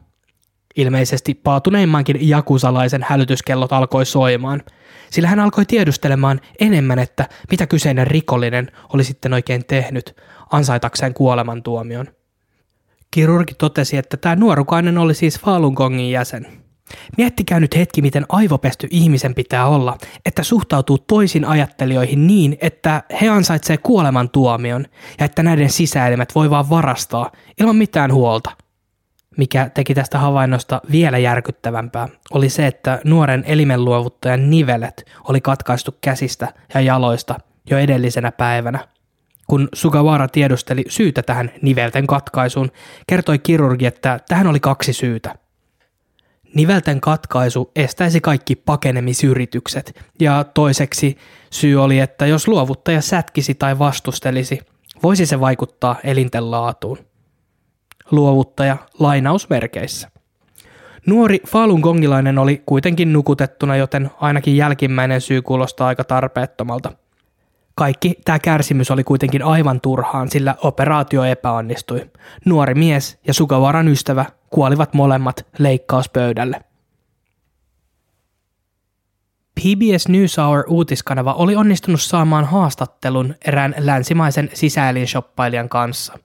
Ilmeisesti 0.76 1.34
paatuneimmankin 1.34 2.28
jakusalaisen 2.28 3.06
hälytyskellot 3.08 3.72
alkoi 3.72 4.06
soimaan, 4.06 4.62
sillä 5.10 5.28
hän 5.28 5.40
alkoi 5.40 5.66
tiedustelemaan 5.66 6.40
enemmän, 6.60 6.98
että 6.98 7.28
mitä 7.50 7.66
kyseinen 7.66 8.06
rikollinen 8.06 8.70
oli 8.92 9.04
sitten 9.04 9.32
oikein 9.32 9.64
tehnyt 9.66 10.16
ansaitakseen 10.50 11.14
kuolemantuomion. 11.14 12.06
Kirurgi 13.10 13.54
totesi, 13.54 13.96
että 13.96 14.16
tämä 14.16 14.36
nuorukainen 14.36 14.98
oli 14.98 15.14
siis 15.14 15.40
Falun 15.40 15.74
Gongin 15.74 16.10
jäsen. 16.10 16.63
Miettikää 17.18 17.60
nyt 17.60 17.76
hetki, 17.76 18.02
miten 18.02 18.26
aivopesty 18.28 18.88
ihmisen 18.90 19.34
pitää 19.34 19.66
olla, 19.66 19.98
että 20.26 20.42
suhtautuu 20.42 20.98
toisin 20.98 21.44
ajattelijoihin 21.44 22.26
niin, 22.26 22.58
että 22.60 23.02
he 23.20 23.28
ansaitsee 23.28 23.76
kuoleman 23.76 24.30
tuomion 24.30 24.86
ja 25.18 25.24
että 25.24 25.42
näiden 25.42 25.70
sisäelimet 25.70 26.34
voi 26.34 26.50
vaan 26.50 26.70
varastaa 26.70 27.30
ilman 27.60 27.76
mitään 27.76 28.12
huolta. 28.12 28.50
Mikä 29.36 29.70
teki 29.74 29.94
tästä 29.94 30.18
havainnosta 30.18 30.80
vielä 30.90 31.18
järkyttävämpää, 31.18 32.08
oli 32.30 32.48
se, 32.48 32.66
että 32.66 33.00
nuoren 33.04 33.44
elimenluovuttajan 33.46 34.50
nivelet 34.50 35.10
oli 35.28 35.40
katkaistu 35.40 35.94
käsistä 36.00 36.52
ja 36.74 36.80
jaloista 36.80 37.34
jo 37.70 37.78
edellisenä 37.78 38.32
päivänä. 38.32 38.88
Kun 39.46 39.68
Sugawara 39.74 40.28
tiedusteli 40.28 40.84
syytä 40.88 41.22
tähän 41.22 41.50
nivelten 41.62 42.06
katkaisuun, 42.06 42.70
kertoi 43.06 43.38
kirurgi, 43.38 43.86
että 43.86 44.20
tähän 44.28 44.46
oli 44.46 44.60
kaksi 44.60 44.92
syytä– 44.92 45.34
Nivelten 46.54 47.00
katkaisu 47.00 47.70
estäisi 47.76 48.20
kaikki 48.20 48.56
pakenemisyritykset, 48.56 50.00
ja 50.20 50.44
toiseksi 50.44 51.16
syy 51.50 51.82
oli, 51.82 51.98
että 51.98 52.26
jos 52.26 52.48
luovuttaja 52.48 53.00
sätkisi 53.00 53.54
tai 53.54 53.78
vastustelisi, 53.78 54.60
voisi 55.02 55.26
se 55.26 55.40
vaikuttaa 55.40 55.96
elinten 56.04 56.50
laatuun. 56.50 56.98
Luovuttaja 58.10 58.76
lainausmerkeissä. 58.98 60.10
Nuori 61.06 61.40
Falun 61.46 61.80
Gongilainen 61.80 62.38
oli 62.38 62.62
kuitenkin 62.66 63.12
nukutettuna, 63.12 63.76
joten 63.76 64.10
ainakin 64.20 64.56
jälkimmäinen 64.56 65.20
syy 65.20 65.42
kuulostaa 65.42 65.88
aika 65.88 66.04
tarpeettomalta. 66.04 66.92
Kaikki 67.74 68.14
tämä 68.24 68.38
kärsimys 68.38 68.90
oli 68.90 69.04
kuitenkin 69.04 69.42
aivan 69.44 69.80
turhaan, 69.80 70.30
sillä 70.30 70.54
operaatio 70.62 71.24
epäonnistui. 71.24 72.10
Nuori 72.44 72.74
mies 72.74 73.18
ja 73.26 73.34
Sugavaran 73.34 73.88
ystävä 73.88 74.24
kuolivat 74.50 74.94
molemmat 74.94 75.46
leikkauspöydälle. 75.58 76.60
PBS 79.54 80.08
NewsHour 80.08 80.64
uutiskanava 80.68 81.32
oli 81.32 81.56
onnistunut 81.56 82.02
saamaan 82.02 82.44
haastattelun 82.44 83.34
erään 83.44 83.74
länsimaisen 83.78 84.50
sisäelinsshoppailijan 84.54 85.68
kanssa. 85.68 86.18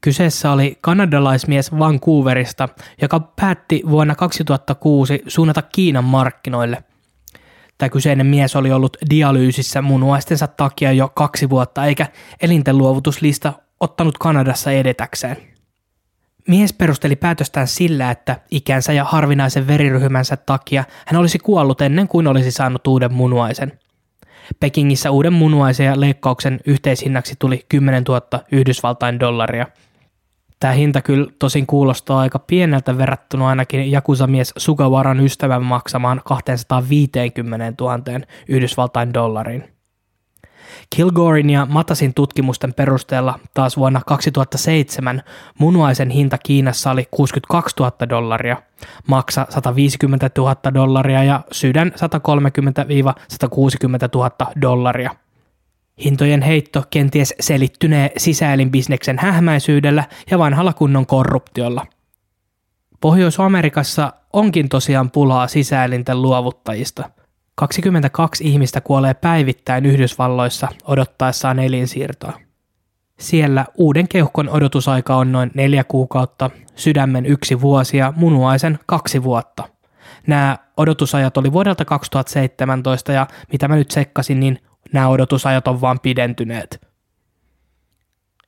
Kyseessä 0.00 0.52
oli 0.52 0.78
kanadalaismies 0.80 1.78
Vancouverista, 1.78 2.68
joka 3.02 3.20
päätti 3.20 3.82
vuonna 3.90 4.14
2006 4.14 5.22
suunnata 5.26 5.62
Kiinan 5.62 6.04
markkinoille. 6.04 6.84
Tämä 7.80 7.90
kyseinen 7.90 8.26
mies 8.26 8.56
oli 8.56 8.72
ollut 8.72 8.96
dialyysissä 9.10 9.82
munuaistensa 9.82 10.46
takia 10.46 10.92
jo 10.92 11.08
kaksi 11.08 11.50
vuotta, 11.50 11.84
eikä 11.86 12.06
elintenluovutuslista 12.40 13.52
ottanut 13.80 14.18
Kanadassa 14.18 14.70
edetäkseen. 14.72 15.36
Mies 16.48 16.72
perusteli 16.72 17.16
päätöstään 17.16 17.66
sillä, 17.68 18.10
että 18.10 18.40
ikänsä 18.50 18.92
ja 18.92 19.04
harvinaisen 19.04 19.66
veriryhmänsä 19.66 20.36
takia 20.36 20.84
hän 21.06 21.20
olisi 21.20 21.38
kuollut 21.38 21.80
ennen 21.80 22.08
kuin 22.08 22.26
olisi 22.26 22.50
saanut 22.50 22.86
uuden 22.86 23.12
munuaisen. 23.12 23.72
Pekingissä 24.60 25.10
uuden 25.10 25.32
munuaisen 25.32 25.86
ja 25.86 26.00
leikkauksen 26.00 26.60
yhteishinnaksi 26.66 27.34
tuli 27.38 27.66
10 27.68 28.04
000 28.08 28.22
Yhdysvaltain 28.52 29.20
dollaria. 29.20 29.66
Tämä 30.60 30.72
hinta 30.72 31.02
kyllä 31.02 31.30
tosin 31.38 31.66
kuulostaa 31.66 32.20
aika 32.20 32.38
pieneltä 32.38 32.98
verrattuna 32.98 33.48
ainakin 33.48 33.90
Jakusamies 33.90 34.52
Sugawaran 34.56 35.20
ystävän 35.20 35.62
maksamaan 35.62 36.20
250 36.24 37.84
000 37.84 37.98
Yhdysvaltain 38.48 39.14
dollariin. 39.14 39.64
Kilgorin 40.96 41.50
ja 41.50 41.66
Matasin 41.70 42.14
tutkimusten 42.14 42.74
perusteella 42.74 43.38
taas 43.54 43.76
vuonna 43.76 44.00
2007 44.06 45.22
munuaisen 45.58 46.10
hinta 46.10 46.38
Kiinassa 46.38 46.90
oli 46.90 47.06
62 47.10 47.76
000 47.78 47.92
dollaria, 48.08 48.56
maksa 49.06 49.46
150 49.48 50.30
000 50.38 50.56
dollaria 50.74 51.24
ja 51.24 51.40
sydän 51.52 51.92
130-160 51.94 51.94
000 54.14 54.30
dollaria. 54.62 55.10
Hintojen 56.04 56.42
heitto 56.42 56.84
kenties 56.90 57.34
selittynee 57.40 58.12
sisäelinbisneksen 58.16 59.18
hähmäisyydellä 59.18 60.04
ja 60.30 60.38
vanhalla 60.38 60.72
kunnon 60.72 61.06
korruptiolla. 61.06 61.86
Pohjois-Amerikassa 63.00 64.12
onkin 64.32 64.68
tosiaan 64.68 65.10
pulaa 65.10 65.48
sisäelinten 65.48 66.22
luovuttajista– 66.22 67.10
22 67.60 68.44
ihmistä 68.44 68.80
kuolee 68.80 69.14
päivittäin 69.14 69.86
Yhdysvalloissa 69.86 70.68
odottaessaan 70.84 71.58
elinsiirtoa. 71.58 72.32
Siellä 73.18 73.66
uuden 73.74 74.08
keuhkon 74.08 74.48
odotusaika 74.48 75.16
on 75.16 75.32
noin 75.32 75.50
neljä 75.54 75.84
kuukautta, 75.84 76.50
sydämen 76.76 77.26
yksi 77.26 77.60
vuosi 77.60 77.96
ja 77.96 78.12
munuaisen 78.16 78.78
kaksi 78.86 79.22
vuotta. 79.22 79.68
Nämä 80.26 80.58
odotusajat 80.76 81.36
oli 81.36 81.52
vuodelta 81.52 81.84
2017 81.84 83.12
ja 83.12 83.26
mitä 83.52 83.68
mä 83.68 83.76
nyt 83.76 83.88
tsekkasin, 83.88 84.40
niin 84.40 84.58
nämä 84.92 85.08
odotusajat 85.08 85.68
on 85.68 85.80
vaan 85.80 86.00
pidentyneet. 86.00 86.86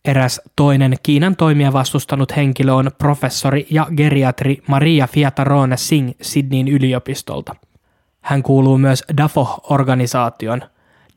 Eräs 0.05 0.41
toinen 0.57 0.97
Kiinan 1.03 1.37
toimia 1.37 1.73
vastustanut 1.73 2.37
henkilö 2.37 2.73
on 2.73 2.91
professori 2.99 3.67
ja 3.71 3.87
geriatri 3.97 4.63
Maria 4.69 5.07
Fiatarone 5.07 5.77
Singh 5.77 6.17
Sydneyn 6.23 6.69
yliopistolta– 6.69 7.57
hän 8.23 8.43
kuuluu 8.43 8.79
myös 8.79 9.05
DAFO-organisaation. 9.17 10.63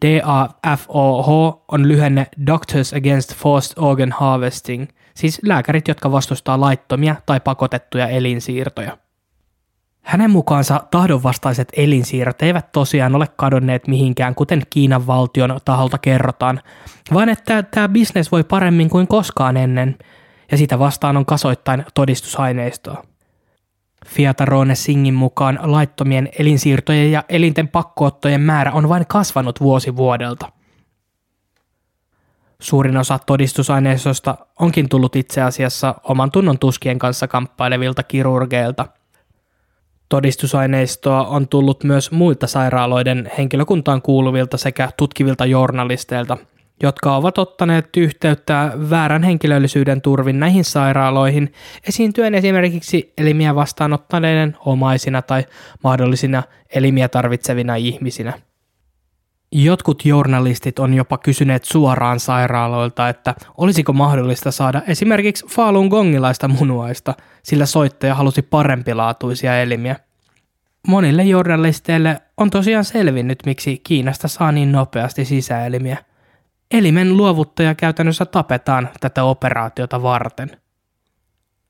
DAFOH 0.05 1.29
on 1.67 1.88
lyhenne 1.88 2.27
Doctors 2.47 2.93
Against 2.93 3.35
Forced 3.35 3.73
Organ 3.77 4.11
Harvesting, 4.11 4.88
siis 5.15 5.41
lääkärit, 5.43 5.88
jotka 5.88 6.11
vastustaa 6.11 6.59
laittomia 6.59 7.15
tai 7.25 7.39
pakotettuja 7.39 8.07
elinsiirtoja. 8.07 8.97
Hänen 10.05 10.31
mukaansa 10.31 10.83
tahdonvastaiset 10.91 11.67
elinsiirrot 11.77 12.41
eivät 12.41 12.71
tosiaan 12.71 13.15
ole 13.15 13.27
kadonneet 13.35 13.87
mihinkään, 13.87 14.35
kuten 14.35 14.61
Kiinan 14.69 15.07
valtion 15.07 15.59
taholta 15.65 15.97
kerrotaan, 15.97 16.61
vaan 17.13 17.29
että 17.29 17.63
tämä 17.63 17.89
bisnes 17.89 18.31
voi 18.31 18.43
paremmin 18.43 18.89
kuin 18.89 19.07
koskaan 19.07 19.57
ennen, 19.57 19.97
ja 20.51 20.57
sitä 20.57 20.79
vastaan 20.79 21.17
on 21.17 21.25
kasoittain 21.25 21.85
todistusaineistoa. 21.93 23.03
Fiatarone 24.07 24.75
Singin 24.75 25.13
mukaan 25.13 25.59
laittomien 25.61 26.29
elinsiirtojen 26.39 27.11
ja 27.11 27.23
elinten 27.29 27.67
pakkoottojen 27.67 28.41
määrä 28.41 28.71
on 28.71 28.89
vain 28.89 29.05
kasvanut 29.07 29.61
vuosi 29.61 29.95
vuodelta. 29.95 30.51
Suurin 32.61 32.97
osa 32.97 33.19
todistusaineistosta 33.25 34.37
onkin 34.59 34.89
tullut 34.89 35.15
itse 35.15 35.41
asiassa 35.41 35.95
oman 36.03 36.31
tunnon 36.31 36.59
tuskien 36.59 36.99
kanssa 36.99 37.27
kamppailevilta 37.27 38.03
kirurgeilta. 38.03 38.85
Todistusaineistoa 40.09 41.27
on 41.27 41.47
tullut 41.47 41.83
myös 41.83 42.11
muilta 42.11 42.47
sairaaloiden 42.47 43.31
henkilökuntaan 43.37 44.01
kuuluvilta 44.01 44.57
sekä 44.57 44.89
tutkivilta 44.97 45.45
journalisteilta– 45.45 46.37
jotka 46.83 47.15
ovat 47.15 47.37
ottaneet 47.37 47.97
yhteyttä 47.97 48.71
väärän 48.89 49.23
henkilöllisyyden 49.23 50.01
turvin 50.01 50.39
näihin 50.39 50.63
sairaaloihin 50.63 51.53
esiintyen 51.87 52.35
esimerkiksi 52.35 53.13
elimiä 53.17 53.55
vastaanottaneiden 53.55 54.57
omaisina 54.65 55.21
tai 55.21 55.45
mahdollisina 55.83 56.43
elimiä 56.75 57.09
tarvitsevina 57.09 57.75
ihmisinä. 57.75 58.33
Jotkut 59.51 60.05
journalistit 60.05 60.79
on 60.79 60.93
jopa 60.93 61.17
kysyneet 61.17 61.63
suoraan 61.63 62.19
sairaaloilta, 62.19 63.09
että 63.09 63.35
olisiko 63.57 63.93
mahdollista 63.93 64.51
saada 64.51 64.81
esimerkiksi 64.87 65.45
Falun 65.47 65.87
gongilaista 65.87 66.47
munuaista, 66.47 67.13
sillä 67.45 67.65
soittaja 67.65 68.15
halusi 68.15 68.41
parempilaatuisia 68.41 69.62
elimiä. 69.62 69.95
Monille 70.88 71.23
journalisteille 71.23 72.21
on 72.38 72.49
tosiaan 72.49 72.86
selvinnyt, 72.86 73.39
miksi 73.45 73.77
Kiinasta 73.84 74.27
saa 74.27 74.51
niin 74.51 74.71
nopeasti 74.71 75.25
sisäelimiä– 75.25 75.97
Elimen 76.71 77.17
luovuttaja 77.17 77.75
käytännössä 77.75 78.25
tapetaan 78.25 78.89
tätä 78.99 79.23
operaatiota 79.23 80.01
varten. 80.01 80.58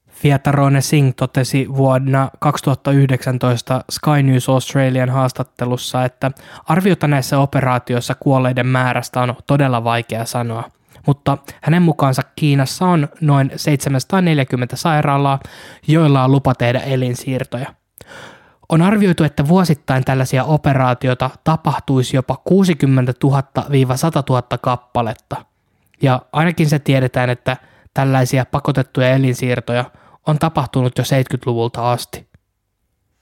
Fietarone 0.10 0.82
Singh 0.82 1.16
totesi 1.16 1.68
vuonna 1.76 2.30
2019 2.40 3.84
Sky 3.92 4.24
News 4.24 4.50
Australian 4.50 5.10
haastattelussa, 5.10 6.06
että 6.06 6.32
arviota 6.66 7.08
näissä 7.08 7.40
operaatioissa 7.40 8.16
kuolleiden 8.16 8.68
määrästä 8.68 9.22
on 9.22 9.36
todella 9.48 9.84
vaikea 9.84 10.26
sanoa, 10.26 10.70
mutta 11.06 11.38
hänen 11.62 11.82
mukaansa 11.82 12.22
Kiinassa 12.36 12.86
on 12.86 13.08
noin 13.22 13.52
740 13.56 14.76
sairaalaa, 14.76 15.40
joilla 15.88 16.24
on 16.24 16.32
lupa 16.32 16.56
tehdä 16.56 16.80
elinsiirtoja– 16.80 17.74
on 18.70 18.82
arvioitu, 18.82 19.24
että 19.24 19.48
vuosittain 19.48 20.06
tällaisia 20.06 20.44
operaatioita 20.44 21.30
tapahtuisi 21.44 22.16
jopa 22.16 22.38
60 22.44 23.14
000-100 23.26 23.30
000 24.30 24.58
kappaletta. 24.62 25.46
Ja 26.02 26.22
ainakin 26.32 26.70
se 26.70 26.80
tiedetään, 26.80 27.30
että 27.30 27.58
tällaisia 27.94 28.46
pakotettuja 28.46 29.10
elinsiirtoja 29.10 29.86
on 30.28 30.40
tapahtunut 30.40 30.98
jo 30.98 31.04
70-luvulta 31.04 31.92
asti. 31.92 32.25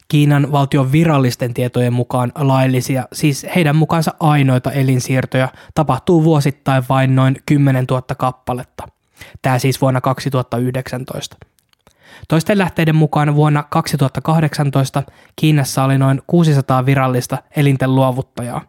Kiinan 0.08 0.52
valtion 0.52 0.92
virallisten 0.92 1.54
tietojen 1.54 1.94
mukaan 1.94 2.32
laillisia, 2.36 3.08
siis 3.14 3.46
heidän 3.56 3.76
mukaansa 3.76 4.14
ainoita 4.20 4.72
elinsiirtoja, 4.72 5.50
tapahtuu 5.76 6.24
vuosittain 6.24 6.84
vain 6.90 7.16
noin 7.16 7.36
10 7.46 7.86
000 7.90 8.02
kappaletta. 8.18 8.88
Tämä 9.42 9.60
siis 9.60 9.82
vuonna 9.82 10.02
2019. 10.02 11.38
Toisten 12.28 12.58
lähteiden 12.58 12.96
mukaan 12.96 13.36
vuonna 13.36 13.64
2018 13.64 15.04
Kiinassa 15.36 15.84
oli 15.84 15.98
noin 15.98 16.22
600 16.28 16.86
virallista 16.86 17.38
elinten 17.56 17.96
luovuttajaa. 17.96 18.62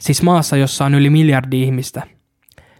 Siis 0.00 0.22
maassa, 0.22 0.56
jossa 0.56 0.84
on 0.84 0.94
yli 0.94 1.10
miljardi 1.10 1.62
ihmistä. 1.62 2.02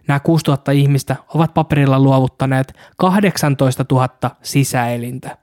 Nämä 0.07 0.19
6000 0.19 0.71
ihmistä 0.71 1.15
ovat 1.33 1.53
paperilla 1.53 1.99
luovuttaneet 1.99 2.73
18 2.97 3.85
000 3.91 4.09
sisäelintä. 4.41 5.37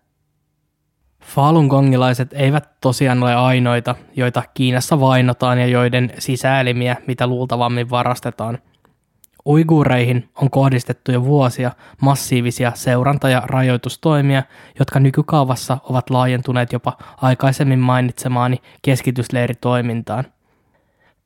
Falun 1.25 1.67
Gongilaiset 1.67 2.33
eivät 2.33 2.69
tosiaan 2.81 3.23
ole 3.23 3.35
ainoita, 3.35 3.95
joita 4.17 4.43
Kiinassa 4.55 5.01
vainotaan 5.01 5.59
ja 5.59 5.67
joiden 5.67 6.13
sisäelimiä 6.19 6.97
mitä 7.07 7.27
luultavammin 7.27 7.91
varastetaan. 7.91 8.59
Uiguureihin 9.47 10.29
on 10.43 10.51
kohdistettu 10.51 11.13
jo 11.13 11.25
vuosia 11.25 11.73
massiivisia 12.01 12.73
seuranta- 12.75 13.29
ja 13.29 13.43
rajoitustoimia, 13.47 14.43
jotka 14.79 15.01
nykykaavassa 15.01 15.79
ovat 15.85 16.11
laajentuneet 16.11 16.73
jopa 16.73 16.97
aikaisemmin 17.17 17.79
mainitsemaani 17.79 18.57
keskitysleiritoimintaan. 18.83 20.25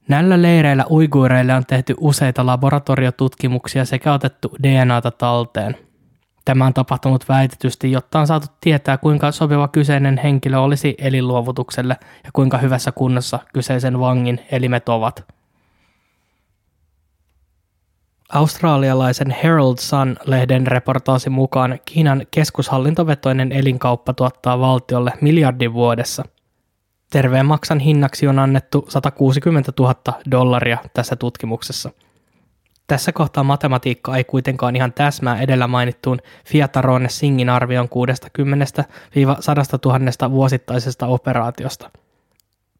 Näillä 0.08 0.42
leireillä 0.42 0.84
uiguureille 0.90 1.54
on 1.54 1.66
tehty 1.66 1.94
useita 2.00 2.46
laboratoriotutkimuksia 2.46 3.84
sekä 3.84 4.12
otettu 4.12 4.56
DNAta 4.62 5.11
talteen– 5.11 5.76
Tämä 6.48 6.66
on 6.66 6.74
tapahtunut 6.74 7.28
väitetysti, 7.28 7.92
jotta 7.92 8.20
on 8.20 8.26
saatu 8.26 8.46
tietää, 8.61 8.98
kuinka 8.98 9.32
sopiva 9.32 9.68
kyseinen 9.68 10.20
henkilö 10.24 10.58
olisi 10.58 10.94
elinluovutukselle 10.98 11.96
ja 12.24 12.30
kuinka 12.32 12.58
hyvässä 12.58 12.92
kunnossa 12.92 13.38
kyseisen 13.52 14.00
vangin 14.00 14.40
elimet 14.50 14.88
ovat. 14.88 15.24
Australialaisen 18.28 19.30
Herald 19.30 19.76
Sun-lehden 19.78 20.66
reportaasi 20.66 21.30
mukaan 21.30 21.78
Kiinan 21.84 22.26
keskushallintovetoinen 22.30 23.52
elinkauppa 23.52 24.14
tuottaa 24.14 24.61
valtiolle 24.61 25.12
miljardin 25.20 25.72
vuodessa. 25.72 26.24
Terveen 27.11 27.46
maksan 27.46 27.78
hinnaksi 27.78 28.26
on 28.28 28.38
annettu 28.38 28.84
160 28.88 29.72
000 29.78 29.94
dollaria 30.30 30.78
tässä 30.94 31.16
tutkimuksessa– 31.16 31.90
tässä 32.88 33.12
kohtaa 33.12 33.44
matematiikka 33.44 34.16
ei 34.16 34.24
kuitenkaan 34.24 34.77
ihan 34.77 34.92
täsmää 34.92 35.40
edellä 35.40 35.66
mainittuun 35.66 36.18
Fiatarone 36.46 37.09
Singin 37.09 37.51
arvion 37.51 37.88
60 37.88 38.66
100 39.40 39.79
000 39.85 40.31
vuosittaisesta 40.31 41.07
operaatiosta. 41.07 41.90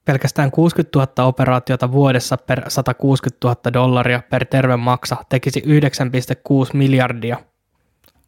Pelkästään 0.05 0.51
60 0.51 0.99
000 0.99 1.29
operaatiota 1.29 1.93
vuodessa 1.93 2.37
per 2.37 2.63
160 2.69 3.49
000 3.49 3.73
dollaria 3.73 4.23
per 4.31 4.47
terve 4.47 4.77
maksa 4.77 5.17
tekisi 5.29 5.61
9,6 5.61 5.67
miljardia. 6.73 7.37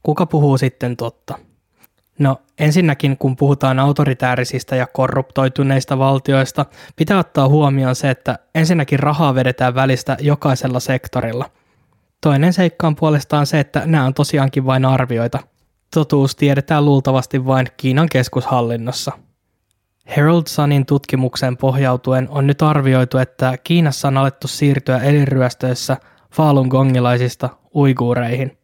Kuka 0.03 0.27
puhuu 0.27 0.59
sitten 0.59 0.97
totta? 0.97 1.38
No 2.19 2.37
ensinnäkin 2.59 3.16
kun 3.16 3.37
puhutaan 3.37 3.79
autoritäärisistä 3.79 4.77
ja 4.77 4.87
korruptoituneista 4.87 5.99
valtioista, 5.99 6.66
pitää 6.97 7.19
ottaa 7.19 7.49
huomioon 7.49 7.95
se, 7.95 8.11
että 8.11 8.38
ensinnäkin 8.55 8.99
rahaa 8.99 9.35
vedetään 9.35 9.75
välistä 9.75 10.16
jokaisella 10.21 10.81
sektorilla– 10.81 11.51
Toinen 12.20 12.52
seikka 12.52 12.87
on 12.87 12.96
puolestaan 12.96 13.46
se, 13.46 13.61
että 13.61 13.83
nämä 13.87 14.04
on 14.04 14.14
tosiaankin 14.14 14.66
vain 14.66 14.85
arvioita. 14.85 15.38
Totuus 15.94 16.37
tiedetään 16.37 16.85
luultavasti 16.85 17.46
vain 17.46 17.66
Kiinan 17.76 18.09
keskushallinnossa. 18.09 19.12
Herald 20.16 20.42
Sunin 20.48 20.87
tutkimukseen 20.87 21.56
pohjautuen 21.56 22.28
on 22.30 22.46
nyt 22.46 22.62
arvioitu, 22.62 23.18
että 23.18 23.59
Kiinassa 23.64 24.09
on 24.09 24.16
alettu 24.16 24.48
siirtyä 24.48 24.98
elinryöstöissä 24.98 25.96
Falun 26.33 26.68
Gongilaisista 26.68 27.48
uiguureihin. 27.74 28.59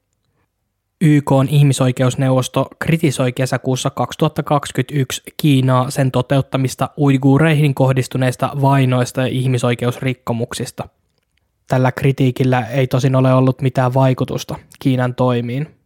YK 1.00 1.32
on 1.32 1.48
ihmisoikeusneuvosto 1.48 2.68
kritisoi 2.78 3.32
kesäkuussa 3.32 3.90
2021 3.90 5.22
Kiinaa 5.36 5.90
sen 5.90 6.10
toteuttamista 6.10 6.90
uiguureihin 6.98 7.74
kohdistuneista 7.74 8.50
vainoista 8.60 9.20
ja 9.20 9.26
ihmisoikeusrikkomuksista– 9.26 10.88
Tällä 11.68 11.92
kritiikillä 11.92 12.66
ei 12.66 12.86
tosin 12.86 13.16
ole 13.16 13.34
ollut 13.34 13.62
mitään 13.62 13.94
vaikutusta 13.94 14.58
Kiinan 14.78 15.14
toimiin. 15.14 15.76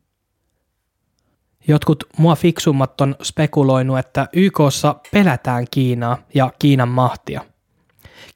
Jotkut 1.68 2.04
mua 2.18 2.34
fiksummat 2.34 3.00
on 3.00 3.16
spekuloinut, 3.22 3.98
että 3.98 4.28
YKssa 4.32 4.94
pelätään 5.12 5.66
Kiinaa 5.70 6.18
ja 6.34 6.52
Kiinan 6.58 6.88
mahtia. 6.88 7.44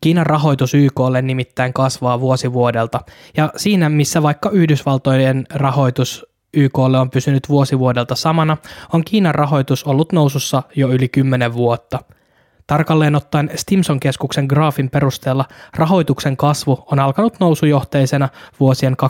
Kiinan 0.01 0.27
rahoitus 0.27 0.75
YKlle 0.75 1.23
nimittäin 1.23 1.73
kasvaa 1.73 2.21
vuosi 2.21 2.53
vuodelta, 2.53 3.01
ja 3.37 3.53
siinä 3.57 3.89
missä 3.89 4.23
vaikka 4.23 4.51
Yhdysvaltojen 4.51 5.47
rahoitus 5.55 6.27
YKlle 6.55 6.99
on 6.99 7.11
pysynyt 7.11 7.49
vuosi 7.49 7.79
vuodelta 7.79 8.15
samana, 8.15 8.57
on 8.93 9.05
Kiinan 9.05 9.35
rahoitus 9.35 9.85
ollut 9.85 10.13
nousussa 10.13 10.63
jo 10.77 10.89
yli 10.89 11.09
10 11.09 11.55
vuotta– 11.55 11.99
Tarkalleen 12.67 13.15
ottaen 13.15 13.51
Stimson-keskuksen 13.55 14.47
graafin 14.47 14.91
perusteella 14.91 15.45
rahoituksen 15.77 16.37
kasvu 16.37 16.85
on 16.93 16.99
alkanut 16.99 17.41
nousujohteisena 17.41 18.29
vuosien 18.61 18.97
2011-2012 19.03 19.07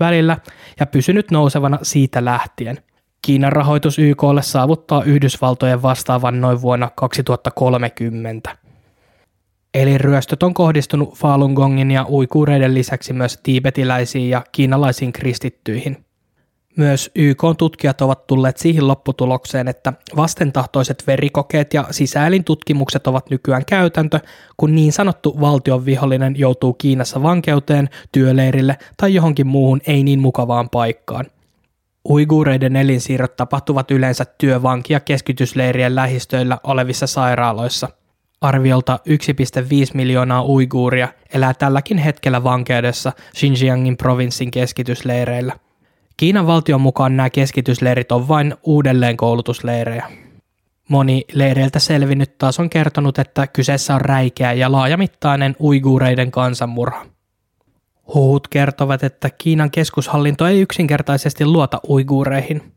välillä 0.00 0.38
ja 0.80 0.86
pysynyt 0.86 1.30
nousevana 1.30 1.78
siitä 1.82 2.24
lähtien. 2.24 2.78
Kiinan 3.22 3.52
rahoitus 3.52 3.98
YKlle 3.98 4.42
saavuttaa 4.42 5.02
Yhdysvaltojen 5.02 5.82
vastaavan 5.82 6.40
noin 6.40 6.62
vuonna 6.62 6.90
2030. 6.94 8.56
Eli 9.74 9.98
ryöstöt 9.98 10.42
on 10.42 10.54
kohdistunut 10.54 11.14
Falun 11.14 11.52
Gongin 11.52 11.90
ja 11.90 12.06
uikuureiden 12.08 12.74
lisäksi 12.74 13.12
myös 13.12 13.40
tiibetiläisiin 13.42 14.30
ja 14.30 14.42
kiinalaisiin 14.52 15.12
kristittyihin– 15.12 15.96
myös 16.76 17.10
YK-tutkijat 17.14 18.00
ovat 18.00 18.26
tulleet 18.26 18.56
siihen 18.56 18.88
lopputulokseen, 18.88 19.68
että 19.68 19.92
vastentahtoiset 20.16 21.04
verikokeet 21.06 21.74
ja 21.74 21.84
sisäelintutkimukset 21.90 23.06
ovat 23.06 23.30
nykyään 23.30 23.64
käytäntö, 23.64 24.20
kun 24.56 24.74
niin 24.74 24.92
sanottu 24.92 25.40
valtion 25.40 25.84
vihollinen 25.84 26.34
joutuu 26.38 26.72
Kiinassa 26.72 27.22
vankeuteen, 27.22 27.88
työleirille 28.12 28.78
tai 28.96 29.14
johonkin 29.14 29.46
muuhun 29.46 29.80
ei 29.86 30.02
niin 30.02 30.20
mukavaan 30.20 30.70
paikkaan. 30.70 31.26
Uiguureiden 32.08 32.76
elinsiirrot 32.76 33.36
tapahtuvat 33.36 33.90
yleensä 33.90 34.24
työvanki- 34.24 34.92
ja 34.92 35.00
keskitysleirien 35.00 35.94
lähistöillä 35.94 36.58
olevissa 36.64 37.06
sairaaloissa. 37.06 37.88
Arviolta 38.40 38.98
1,5 39.08 39.94
miljoonaa 39.94 40.44
uiguuria 40.44 41.08
elää 41.34 41.54
tälläkin 41.54 41.98
hetkellä 41.98 42.44
vankeudessa 42.44 43.12
Xinjiangin 43.36 43.96
provinssin 43.96 44.50
keskitysleireillä– 44.50 45.52
Kiinan 46.22 46.46
valtion 46.46 46.80
mukaan 46.80 47.16
nämä 47.16 47.30
keskitysleirit 47.30 48.12
on 48.12 48.28
vain 48.28 48.54
uudelleenkoulutusleirejä. 48.62 50.06
Moni 50.88 51.24
leireiltä 51.32 51.78
selvinnyt 51.78 52.38
taas 52.38 52.60
on 52.60 52.70
kertonut, 52.70 53.18
että 53.18 53.46
kyseessä 53.46 53.94
on 53.94 54.00
räikeä 54.00 54.52
ja 54.52 54.72
laajamittainen 54.72 55.56
uiguureiden 55.60 56.30
kansanmurha. 56.30 57.06
Huhut 58.14 58.48
kertovat, 58.48 59.04
että 59.04 59.30
Kiinan 59.30 59.70
keskushallinto 59.70 60.46
ei 60.46 60.60
yksinkertaisesti 60.60 61.46
luota 61.46 61.80
uiguureihin. 61.88 62.72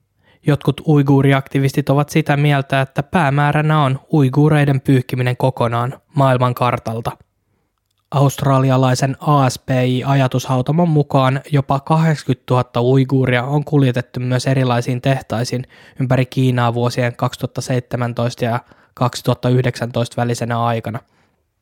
Jotkut 0.47 0.81
uiguuriaktivistit 0.87 1.89
ovat 1.89 2.09
sitä 2.09 2.37
mieltä, 2.37 2.81
että 2.81 3.03
päämääränä 3.03 3.83
on 3.83 3.99
uiguureiden 4.13 4.81
pyyhkiminen 4.81 5.37
kokonaan 5.37 5.93
maailman 6.15 6.55
kartalta– 6.55 7.11
Australialaisen 8.15 9.17
ASPI-ajatushautomon 9.19 10.89
mukaan 10.89 11.41
jopa 11.51 11.79
80 11.79 12.53
000 12.53 12.81
uiguuria 12.81 13.43
on 13.43 13.63
kuljetettu 13.65 14.19
myös 14.19 14.47
erilaisiin 14.47 15.01
tehtaisiin 15.01 15.63
ympäri 15.99 16.25
Kiinaa 16.25 16.73
vuosien 16.73 17.15
2017 17.15 18.45
ja 18.45 18.59
2019 18.93 20.21
välisenä 20.21 20.63
aikana. 20.63 20.99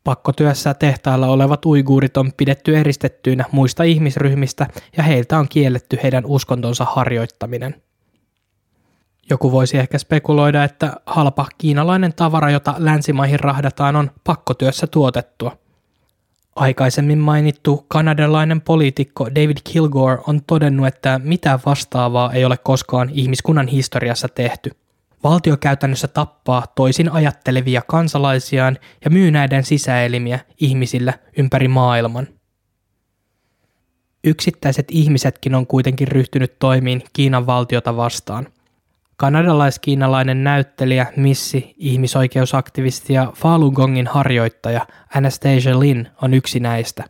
Pakkotyössä 0.04 0.74
tehtailla 0.74 1.28
olevat 1.28 1.66
uiguurit 1.66 2.18
on 2.18 2.32
pidetty 2.38 2.78
eristettyinä 2.78 3.46
muista 3.52 3.84
ihmisryhmistä 3.84 4.68
ja 4.98 5.04
heiltä 5.04 5.38
on 5.38 5.48
kielletty 5.50 6.00
heidän 6.04 6.26
uskontonsa 6.26 6.86
harjoittaminen. 6.86 7.76
Joku 9.30 9.52
voisi 9.52 9.78
ehkä 9.78 9.98
spekuloida, 9.98 10.64
että 10.64 10.94
halpa 11.06 11.46
kiinalainen 11.58 12.14
tavara, 12.14 12.52
jota 12.52 12.76
länsimaihin 12.78 13.40
rahdataan, 13.40 13.96
on 13.96 14.12
pakkotyössä 14.24 14.88
tuotettua– 14.88 15.58
Aikaisemmin 16.56 17.20
mainittu 17.20 17.86
kanadalainen 17.88 18.62
poliitikko 18.62 19.30
David 19.36 19.58
Kilgore 19.64 20.22
on 20.28 20.42
todennut, 20.48 20.88
että 20.88 21.20
mitään 21.24 21.60
vastaavaa 21.66 22.34
ei 22.34 22.46
ole 22.46 22.58
koskaan 22.58 23.10
ihmiskunnan 23.14 23.68
historiassa 23.68 24.28
tehty. 24.28 24.72
Valtio 25.24 25.58
käytännössä 25.58 26.08
tappaa 26.08 26.68
toisin 26.76 27.12
ajattelevia 27.12 27.82
kansalaisiaan 27.88 28.78
ja 29.06 29.12
myy 29.12 29.32
näiden 29.32 29.64
sisäelimiä 29.64 30.40
ihmisillä 30.60 31.14
ympäri 31.38 31.68
maailman. 31.68 32.28
Yksittäiset 34.24 34.88
ihmisetkin 34.92 35.56
on 35.56 35.68
kuitenkin 35.68 36.08
ryhtynyt 36.08 36.60
toimiin 36.60 37.04
Kiinan 37.14 37.46
valtiota 37.46 37.96
vastaan– 37.96 38.48
Kanadalaiskiinalainen 39.18 40.44
näyttelijä, 40.44 41.08
missi, 41.16 41.76
ihmisoikeusaktivisti 41.78 43.14
ja 43.14 43.32
Falun 43.36 43.74
Gongin 43.74 44.08
harjoittaja 44.08 44.88
Anastasia 45.16 45.80
Lin 45.80 46.08
on 46.22 46.34
yksi 46.34 46.60
näistä. 46.60 47.04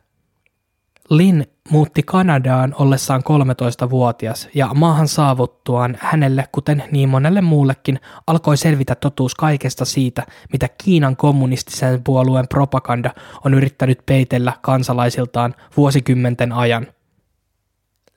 Lin 1.10 1.46
muutti 1.70 2.04
Kanadaan 2.04 2.76
ollessaan 2.80 3.22
13-vuotias 3.22 4.50
ja 4.54 4.70
maahan 4.74 5.08
saavuttuaan 5.08 5.98
hänelle, 6.00 6.46
kuten 6.52 6.84
niin 6.92 7.10
monelle 7.10 7.42
muullekin, 7.42 8.00
alkoi 8.28 8.58
selvitä 8.58 8.96
totuus 8.96 9.36
kaikesta 9.36 9.86
siitä, 9.86 10.24
mitä 10.52 10.70
Kiinan 10.84 11.16
kommunistisen 11.16 12.04
puolueen 12.04 12.48
propaganda 12.48 13.12
on 13.46 13.54
yrittänyt 13.54 14.00
peitellä 14.06 14.54
kansalaisiltaan 14.62 15.56
vuosikymmenten 15.78 16.52
ajan. 16.52 16.88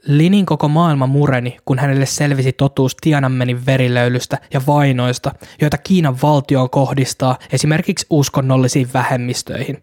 Linin 0.07 0.47
koko 0.47 0.69
maailma 0.69 1.07
mureni, 1.07 1.57
kun 1.65 1.79
hänelle 1.79 2.07
selvisi 2.07 2.53
totuus 2.53 2.97
Tiananmenin 3.01 3.67
verilöylystä 3.67 4.39
ja 4.53 4.61
vainoista, 4.67 5.33
joita 5.61 5.79
Kiinan 5.79 6.17
valtio 6.23 6.69
kohdistaa 6.69 7.39
esimerkiksi 7.53 8.07
uskonnollisiin 8.11 8.89
vähemmistöihin. 8.95 9.83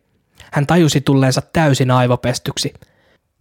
Hän 0.51 0.67
tajusi 0.67 1.01
tulleensa 1.01 1.41
täysin 1.41 1.91
aivopestyksi– 1.91 2.73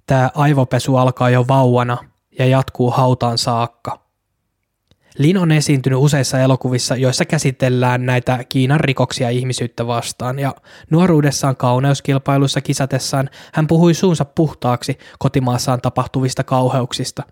Tämä 0.06 0.30
aivopesu 0.34 0.96
alkaa 0.96 1.30
jo 1.30 1.44
vauvana 1.48 1.98
ja 2.38 2.46
jatkuu 2.46 2.90
hautaan 2.90 3.38
saakka. 3.38 4.02
Lin 5.18 5.38
on 5.38 5.52
esiintynyt 5.52 5.98
useissa 5.98 6.40
elokuvissa, 6.40 6.96
joissa 6.96 7.24
käsitellään 7.24 8.06
näitä 8.06 8.44
Kiinan 8.48 8.80
rikoksia 8.80 9.30
ihmisyyttä 9.30 9.86
vastaan, 9.86 10.38
ja 10.38 10.54
nuoruudessaan 10.90 11.56
kauneuskilpailuissa 11.56 12.60
kisatessaan 12.60 13.30
hän 13.52 13.66
puhui 13.66 13.94
suunsa 13.94 14.24
puhtaaksi 14.24 14.98
kotimaassaan 15.18 15.80
tapahtuvista 15.80 16.44
kauheuksista. 16.44 17.22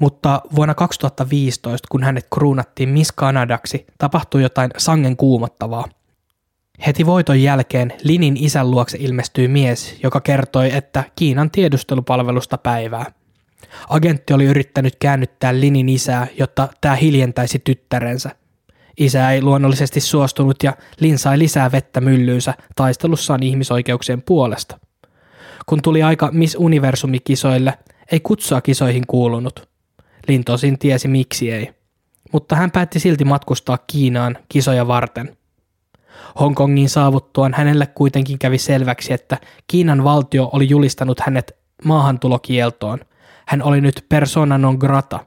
Mutta 0.00 0.42
vuonna 0.54 0.74
2015, 0.74 1.88
kun 1.90 2.02
hänet 2.02 2.26
kruunattiin 2.34 2.88
Miss 2.88 3.12
Kanadaksi, 3.12 3.86
tapahtui 3.98 4.42
jotain 4.42 4.70
sangen 4.76 5.16
kuumottavaa– 5.16 5.84
Heti 6.86 7.06
voiton 7.06 7.42
jälkeen 7.42 7.92
Linin 8.02 8.36
isän 8.36 8.70
luokse 8.70 8.98
ilmestyi 9.00 9.48
mies, 9.48 9.98
joka 10.02 10.20
kertoi, 10.20 10.74
että 10.74 11.04
Kiinan 11.16 11.50
tiedustelupalvelusta 11.50 12.58
päivää. 12.58 13.06
Agentti 13.88 14.34
oli 14.34 14.44
yrittänyt 14.44 14.96
käännyttää 14.96 15.60
Linin 15.60 15.88
isää, 15.88 16.26
jotta 16.38 16.68
tämä 16.80 16.94
hiljentäisi 16.94 17.58
tyttärensä. 17.58 18.30
Isä 18.96 19.30
ei 19.30 19.42
luonnollisesti 19.42 20.00
suostunut 20.00 20.62
ja 20.62 20.72
Lin 21.00 21.18
sai 21.18 21.38
lisää 21.38 21.72
vettä 21.72 22.00
myllyynsä 22.00 22.54
taistelussaan 22.76 23.42
ihmisoikeuksien 23.42 24.22
puolesta. 24.22 24.78
Kun 25.66 25.82
tuli 25.82 26.02
aika 26.02 26.30
Miss 26.32 26.56
Universumi-kisoille, 26.58 27.74
ei 28.12 28.20
kutsua 28.20 28.60
kisoihin 28.60 29.06
kuulunut. 29.06 29.68
Lin 30.28 30.44
tosin 30.44 30.78
tiesi 30.78 31.08
miksi 31.08 31.52
ei. 31.52 31.70
Mutta 32.32 32.56
hän 32.56 32.70
päätti 32.70 33.00
silti 33.00 33.24
matkustaa 33.24 33.78
Kiinaan 33.86 34.38
kisoja 34.48 34.86
varten– 34.86 35.36
Hongkongin 36.40 36.88
saavuttuaan 36.88 37.54
hänelle 37.54 37.86
kuitenkin 37.86 38.38
kävi 38.38 38.58
selväksi, 38.58 39.12
että 39.12 39.38
Kiinan 39.66 40.04
valtio 40.04 40.50
oli 40.52 40.68
julistanut 40.68 41.20
hänet 41.20 41.56
maahantulokieltoon. 41.84 42.98
Hän 43.46 43.62
oli 43.62 43.80
nyt 43.80 44.04
persona 44.08 44.58
non 44.58 44.76
grata. 44.80 45.26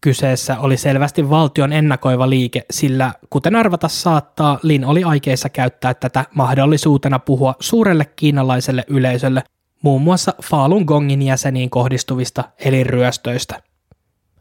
Kyseessä 0.00 0.58
oli 0.58 0.76
selvästi 0.76 1.30
valtion 1.30 1.72
ennakoiva 1.72 2.30
liike, 2.30 2.64
sillä 2.70 3.12
kuten 3.30 3.56
arvata 3.56 3.88
saattaa, 3.88 4.58
Lin 4.62 4.84
oli 4.84 5.04
aikeissa 5.04 5.48
käyttää 5.48 5.94
tätä 5.94 6.24
mahdollisuutena 6.34 7.18
puhua 7.18 7.54
suurelle 7.60 8.04
kiinalaiselle 8.04 8.84
yleisölle 8.88 9.42
muun 9.82 10.02
muassa 10.02 10.34
Falun 10.42 10.84
Gongin 10.84 11.22
jäseniin 11.22 11.70
kohdistuvista 11.70 12.44
elinryöstöistä– 12.58 13.62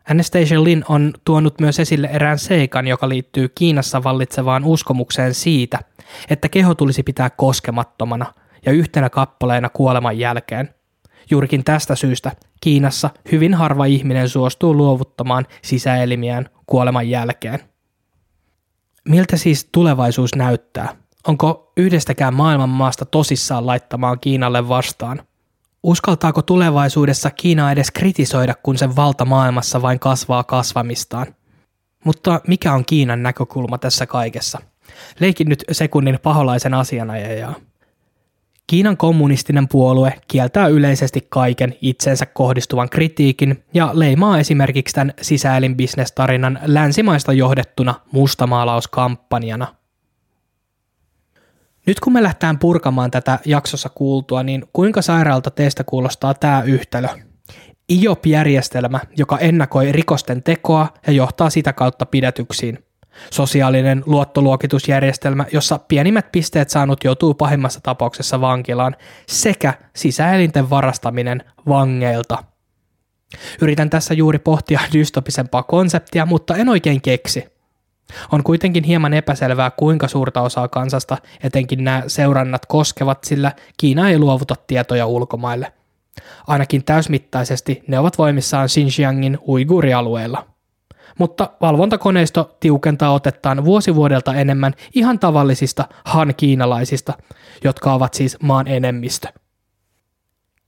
Anastasia 0.10 0.64
Lin 0.64 0.86
on 0.90 1.14
tuonut 1.26 1.62
myös 1.62 1.80
esille 1.80 2.08
erään 2.08 2.40
seikan, 2.40 2.88
joka 2.88 3.10
liittyy 3.10 3.50
Kiinassa 3.50 4.04
vallitsevaan 4.04 4.64
uskomukseen 4.64 5.34
siitä, 5.34 5.80
että 6.30 6.50
keho 6.50 6.76
tulisi 6.76 7.04
pitää 7.04 7.30
koskemattomana 7.30 8.34
ja 8.66 8.72
yhtenä 8.72 9.10
kappaleena 9.10 9.70
kuoleman 9.70 10.20
jälkeen. 10.20 10.70
Juurikin 11.32 11.64
tästä 11.64 11.96
syystä 11.96 12.32
Kiinassa 12.62 13.10
hyvin 13.32 13.54
harva 13.54 13.86
ihminen 13.86 14.30
suostuu 14.30 14.78
luovuttamaan 14.78 15.46
sisäelimiään 15.62 16.50
kuoleman 16.66 17.10
jälkeen. 17.10 17.60
Miltä 19.10 19.38
siis 19.38 19.70
tulevaisuus 19.72 20.36
näyttää? 20.36 20.96
Onko 21.28 21.72
yhdestäkään 21.78 22.34
maailman 22.34 22.70
maasta 22.70 23.06
tosissaan 23.06 23.66
laittamaan 23.66 24.20
Kiinalle 24.20 24.68
vastaan? 24.68 25.22
Uskaltaako 25.84 26.42
tulevaisuudessa 26.42 27.32
Kiina 27.32 27.72
edes 27.72 27.92
kritisoida, 27.92 28.54
kun 28.64 28.78
sen 28.78 28.96
valta 28.96 29.26
maailmassa 29.26 29.82
vain 29.82 30.00
kasvaa 30.00 30.44
kasvamistaan? 30.44 31.36
Mutta 32.06 32.42
mikä 32.48 32.74
on 32.74 32.86
Kiinan 32.86 33.24
näkökulma 33.24 33.78
tässä 33.78 34.06
kaikessa? 34.06 34.60
Leikin 35.20 35.50
nyt 35.50 35.64
sekunnin 35.72 36.20
paholaisen 36.24 36.74
asianajajaa. 36.74 37.56
Kiinan 38.70 38.98
kommunistinen 38.98 39.68
puolue 39.68 40.14
kieltää 40.28 40.68
yleisesti 40.68 41.28
kaiken 41.30 41.76
itsensä 41.82 42.26
kohdistuvan 42.26 42.90
kritiikin 42.90 43.64
ja 43.74 43.90
leimaa 43.94 44.40
esimerkiksi 44.40 44.96
tämän 44.96 45.14
sisäelinbisnestarinan 45.22 46.60
länsimaista 46.66 47.34
johdettuna 47.34 47.96
mustamaalauskampanjana– 48.12 49.68
nyt 51.86 52.00
kun 52.00 52.14
me 52.14 52.24
lähdetään 52.24 52.60
purkamaan 52.60 53.12
tätä 53.12 53.40
jaksossa 53.46 53.90
kuultua, 53.90 54.44
niin 54.44 54.64
kuinka 54.74 55.02
sairaalta 55.02 55.52
teistä 55.52 55.84
kuulostaa 55.84 56.34
tämä 56.34 56.62
yhtälö? 56.62 57.08
IOP-järjestelmä, 57.92 59.00
joka 59.18 59.38
ennakoi 59.38 59.92
rikosten 59.92 60.44
tekoa 60.44 60.88
ja 61.08 61.14
johtaa 61.14 61.50
sitä 61.50 61.74
kautta 61.74 62.06
pidätyksiin. 62.06 62.80
Sosiaalinen 63.32 64.04
luottoluokitusjärjestelmä, 64.06 65.46
jossa 65.54 65.80
pienimmät 65.88 66.32
pisteet 66.32 66.70
saanut 66.70 67.04
joutuu 67.04 67.34
pahimmassa 67.34 67.80
tapauksessa 67.84 68.42
vankilaan, 68.42 68.96
sekä 69.28 69.74
sisäelinten 69.96 70.70
varastaminen 70.70 71.44
vangeilta. 71.68 72.44
Yritän 73.62 73.90
tässä 73.90 74.14
juuri 74.14 74.40
pohtia 74.40 74.80
dystopisempaa 74.94 75.64
konseptia, 75.64 76.26
mutta 76.26 76.56
en 76.56 76.70
oikein 76.70 77.02
keksi– 77.02 77.46
on 78.32 78.44
kuitenkin 78.44 78.84
hieman 78.84 79.14
epäselvää, 79.14 79.72
kuinka 79.72 80.08
suurta 80.08 80.42
osaa 80.42 80.68
kansasta 80.68 81.18
etenkin 81.44 81.84
nämä 81.84 82.04
seurannat 82.08 82.66
koskevat, 82.66 83.24
sillä 83.24 83.52
Kiina 83.78 84.10
ei 84.10 84.20
luovuta 84.20 84.56
tietoja 84.68 85.06
ulkomaille. 85.06 85.74
Ainakin 86.48 86.84
täysmittaisesti 86.84 87.84
ne 87.88 88.00
ovat 88.00 88.18
voimissaan 88.18 88.68
Xinjiangin 88.68 89.38
uigurialueella. 89.48 90.46
Mutta 91.20 91.50
valvontakoneisto 91.62 92.56
tiukentaa 92.60 93.14
otettaan 93.14 93.66
vuosi 93.66 93.96
vuodelta 93.96 94.36
enemmän 94.36 94.74
ihan 94.96 95.20
tavallisista 95.20 95.86
han-kiinalaisista, 96.06 97.14
jotka 97.64 97.94
ovat 97.94 98.14
siis 98.14 98.38
maan 98.44 98.68
enemmistö. 98.68 99.28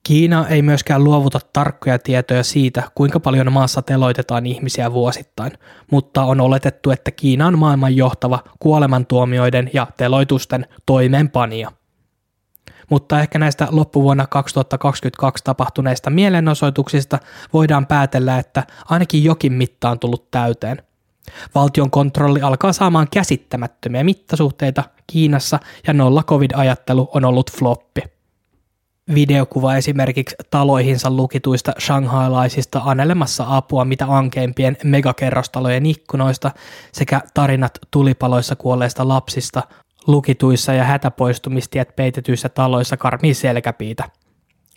Kiina 0.04 0.48
ei 0.48 0.62
myöskään 0.62 1.04
luovuta 1.04 1.40
tarkkoja 1.54 2.00
tietoja 2.00 2.44
siitä, 2.44 2.84
kuinka 2.96 3.20
paljon 3.20 3.52
maassa 3.52 3.82
teloitetaan 3.82 4.46
ihmisiä 4.46 4.94
vuosittain, 4.94 5.52
mutta 5.92 6.24
on 6.24 6.42
oletettu, 6.42 6.92
että 6.92 7.12
Kiina 7.12 7.48
on 7.48 7.60
maailman 7.60 7.96
johtava 7.96 8.40
kuolemantuomioiden 8.60 9.70
ja 9.74 9.88
teloitusten 9.98 10.66
toimeenpanija. 10.86 11.72
Mutta 12.92 13.20
ehkä 13.22 13.40
näistä 13.40 13.68
loppuvuonna 13.72 14.28
2022 14.28 15.44
tapahtuneista 15.44 16.10
mielenosoituksista 16.10 17.20
voidaan 17.54 17.88
päätellä, 17.88 18.38
että 18.38 18.64
ainakin 18.90 19.24
jokin 19.24 19.54
mitta 19.54 19.90
on 19.90 20.00
tullut 20.00 20.32
täyteen. 20.32 20.84
Valtion 21.56 21.92
kontrolli 21.92 22.42
alkaa 22.42 22.74
saamaan 22.74 23.08
käsittämättömiä 23.14 24.04
mittasuhteita 24.04 24.84
Kiinassa 25.08 25.60
ja 25.88 25.94
nolla 25.94 26.24
covid-ajattelu 26.24 27.10
on 27.14 27.26
ollut 27.26 27.52
floppi 27.52 28.02
videokuva 29.16 29.76
esimerkiksi 29.76 30.36
taloihinsa 30.52 31.10
lukituista 31.10 31.74
shanghailaisista 31.80 32.82
anelemassa 32.86 33.46
apua 33.48 33.86
mitä 33.86 34.06
ankeimpien 34.10 34.78
megakerrostalojen 34.84 35.86
ikkunoista 35.86 36.52
sekä 36.92 37.22
tarinat 37.34 37.80
tulipaloissa 37.92 38.56
kuolleista 38.56 39.08
lapsista 39.08 39.64
lukituissa 40.08 40.74
ja 40.74 40.84
hätäpoistumistiet 40.84 41.96
peitetyissä 41.96 42.50
taloissa 42.50 42.98
karmii 42.98 43.34
selkäpiitä. 43.34 44.10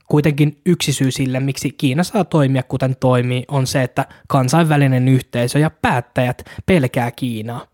Kuitenkin 0.09 0.61
yksi 0.67 0.93
syy 0.93 1.11
sille, 1.11 1.41
miksi 1.41 1.71
Kiina 1.71 2.03
saa 2.03 2.25
toimia 2.25 2.63
kuten 2.63 2.97
toimii, 2.97 3.45
on 3.49 3.67
se, 3.67 3.83
että 3.83 4.07
kansainvälinen 4.29 5.09
yhteisö 5.09 5.59
ja 5.59 5.71
päättäjät 5.71 6.45
pelkää 6.67 7.11
Kiinaa. 7.11 7.67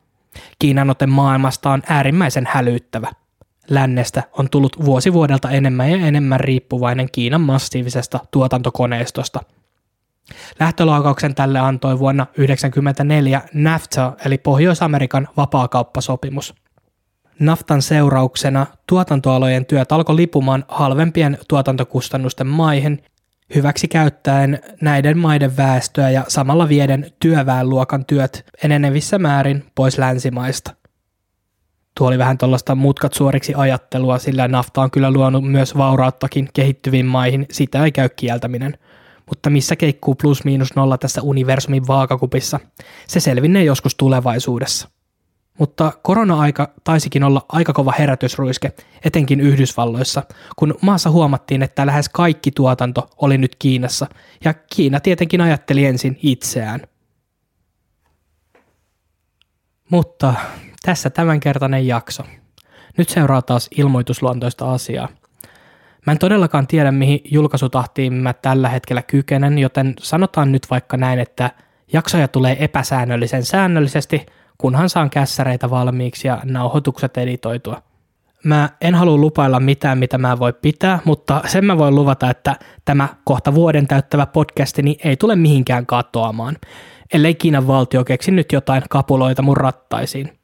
Kiinan 0.58 0.90
ote 0.90 1.06
maailmasta 1.06 1.70
on 1.70 1.82
äärimmäisen 1.88 2.48
hälyttävä– 2.50 3.08
lännestä 3.70 4.22
on 4.32 4.50
tullut 4.50 4.84
vuosi 4.84 5.12
vuodelta 5.12 5.50
enemmän 5.50 5.90
ja 5.90 6.06
enemmän 6.06 6.40
riippuvainen 6.40 7.08
Kiinan 7.12 7.40
massiivisesta 7.40 8.20
tuotantokoneistosta. 8.30 9.40
Lähtölaukauksen 10.60 11.34
tälle 11.34 11.58
antoi 11.58 11.98
vuonna 11.98 12.26
1994 12.26 13.42
NAFTA 13.54 14.12
eli 14.24 14.38
Pohjois-Amerikan 14.38 15.28
vapaakauppasopimus. 15.36 16.54
NAFTAn 17.40 17.82
seurauksena 17.82 18.66
tuotantoalojen 18.86 19.66
työt 19.66 19.92
alkoi 19.92 20.16
lipumaan 20.16 20.64
halvempien 20.68 21.38
tuotantokustannusten 21.48 22.46
maihin, 22.46 23.02
hyväksi 23.54 23.88
käyttäen 23.88 24.58
näiden 24.80 25.18
maiden 25.18 25.56
väestöä 25.56 26.10
ja 26.10 26.24
samalla 26.28 26.68
vieden 26.68 27.12
työväenluokan 27.20 28.04
työt 28.06 28.46
enenevissä 28.64 29.18
määrin 29.18 29.64
pois 29.74 29.98
länsimaista. 29.98 30.74
Tuo 31.98 32.08
oli 32.08 32.18
vähän 32.18 32.38
tuollaista 32.38 32.74
mutkat 32.74 33.12
suoriksi 33.12 33.54
ajattelua, 33.56 34.18
sillä 34.18 34.48
nafta 34.48 34.82
on 34.82 34.90
kyllä 34.90 35.10
luonut 35.10 35.50
myös 35.50 35.76
vaurauttakin 35.76 36.48
kehittyviin 36.52 37.06
maihin, 37.06 37.46
sitä 37.50 37.84
ei 37.84 37.92
käy 37.92 38.08
kieltäminen. 38.08 38.78
Mutta 39.28 39.50
missä 39.50 39.76
keikkuu 39.76 40.14
plus 40.14 40.44
miinus 40.44 40.76
nolla 40.76 40.98
tässä 40.98 41.22
universumin 41.22 41.86
vaakakupissa? 41.86 42.60
Se 43.06 43.20
selvinnee 43.20 43.64
joskus 43.64 43.94
tulevaisuudessa. 43.94 44.88
Mutta 45.60 45.92
korona-aika 46.02 46.70
taisikin 46.84 47.24
olla 47.24 47.46
aika 47.48 47.72
kova 47.72 47.92
herätysruiske, 47.98 48.72
etenkin 49.04 49.40
Yhdysvalloissa, 49.40 50.22
kun 50.56 50.74
maassa 50.82 51.10
huomattiin, 51.10 51.62
että 51.62 51.86
lähes 51.86 52.08
kaikki 52.08 52.50
tuotanto 52.50 53.10
oli 53.16 53.38
nyt 53.38 53.56
Kiinassa, 53.58 54.06
ja 54.44 54.54
Kiina 54.54 55.00
tietenkin 55.00 55.40
ajatteli 55.40 55.86
ensin 55.86 56.18
itseään. 56.22 56.80
Mutta 59.90 60.34
tässä 60.82 61.10
tämänkertainen 61.10 61.86
jakso. 61.86 62.22
Nyt 62.98 63.08
seuraa 63.08 63.42
taas 63.42 63.68
ilmoitusluontoista 63.76 64.72
asiaa. 64.72 65.08
Mä 66.06 66.12
en 66.12 66.18
todellakaan 66.18 66.66
tiedä, 66.66 66.92
mihin 66.92 67.20
julkaisutahtiin 67.24 68.12
mä 68.12 68.32
tällä 68.32 68.68
hetkellä 68.68 69.02
kykenen, 69.02 69.58
joten 69.58 69.94
sanotaan 69.98 70.52
nyt 70.52 70.66
vaikka 70.70 70.96
näin, 70.96 71.18
että 71.18 71.50
jaksoja 71.92 72.28
tulee 72.28 72.64
epäsäännöllisen 72.64 73.44
säännöllisesti, 73.44 74.26
kunhan 74.60 74.88
saan 74.88 75.10
kässäreitä 75.10 75.70
valmiiksi 75.70 76.28
ja 76.28 76.38
nauhoitukset 76.44 77.16
editoitua. 77.16 77.82
Mä 78.44 78.68
en 78.80 78.94
halua 78.94 79.16
lupailla 79.16 79.60
mitään, 79.60 79.98
mitä 79.98 80.18
mä 80.18 80.38
voi 80.38 80.52
pitää, 80.52 80.98
mutta 81.04 81.40
sen 81.46 81.64
mä 81.64 81.78
voin 81.78 81.94
luvata, 81.94 82.30
että 82.30 82.56
tämä 82.84 83.08
kohta 83.24 83.54
vuoden 83.54 83.86
täyttävä 83.86 84.26
podcastini 84.26 84.96
ei 85.04 85.16
tule 85.16 85.36
mihinkään 85.36 85.86
katoamaan, 85.86 86.56
ellei 87.14 87.34
Kiinan 87.34 87.66
valtio 87.66 88.04
keksi 88.04 88.30
nyt 88.30 88.52
jotain 88.52 88.82
kapuloita 88.90 89.42
mun 89.42 89.56
rattaisiin. 89.56 90.38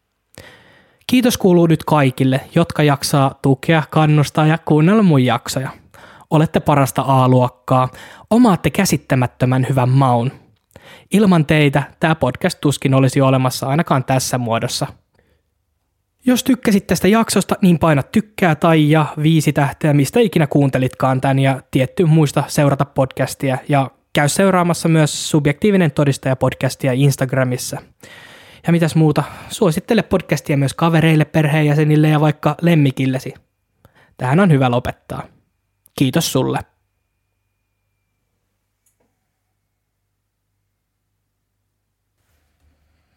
Kiitos 1.07 1.39
kuuluu 1.39 1.67
nyt 1.67 1.85
kaikille, 1.85 2.41
jotka 2.55 2.83
jaksaa 2.83 3.35
tukea, 3.43 3.83
kannustaa 3.91 4.47
ja 4.47 4.59
kuunnella 4.59 5.03
mun 5.03 5.25
jaksoja. 5.25 5.71
Olette 6.31 6.61
parasta 6.61 7.05
A-luokkaa, 7.07 7.89
omaatte 8.31 8.71
käsittämättömän 8.71 9.67
hyvän 9.69 9.89
maun. 9.89 10.33
Ilman 11.13 11.47
teitä 11.47 11.83
tämä 12.01 12.15
podcast 12.15 12.61
tuskin 12.61 12.95
olisi 12.95 13.21
olemassa 13.21 13.67
ainakaan 13.67 14.05
tässä 14.05 14.39
muodossa. 14.39 14.87
Jos 16.27 16.45
tykkäsit 16.45 16.87
tästä 16.87 17.09
jaksosta, 17.09 17.55
niin 17.63 17.79
paina 17.79 18.03
tykkää 18.03 18.55
tai 18.55 18.91
ja 18.91 19.07
viisi 19.23 19.53
tähteä, 19.53 19.93
mistä 19.93 20.21
ikinä 20.21 20.47
kuuntelitkaan 20.47 21.21
tän 21.21 21.39
ja 21.39 21.61
tietty 21.71 22.05
muista 22.05 22.45
seurata 22.49 22.85
podcastia 22.85 23.59
ja 23.69 23.91
käy 24.13 24.29
seuraamassa 24.29 24.89
myös 24.89 25.31
subjektiivinen 25.31 25.91
todistaja 25.91 26.37
podcastia 26.37 26.93
Instagramissa. 26.93 27.79
Ja 28.67 28.73
mitäs 28.73 28.95
muuta, 28.95 29.23
suosittele 29.49 30.03
podcastia 30.03 30.57
myös 30.57 30.75
kavereille, 30.75 31.25
perheenjäsenille 31.25 32.09
ja 32.09 32.21
vaikka 32.21 32.57
lemmikillesi. 32.63 33.35
Tähän 34.17 34.41
on 34.41 34.51
hyvä 34.51 34.71
lopettaa. 34.71 35.23
Kiitos 35.99 36.33
sulle. 36.33 36.59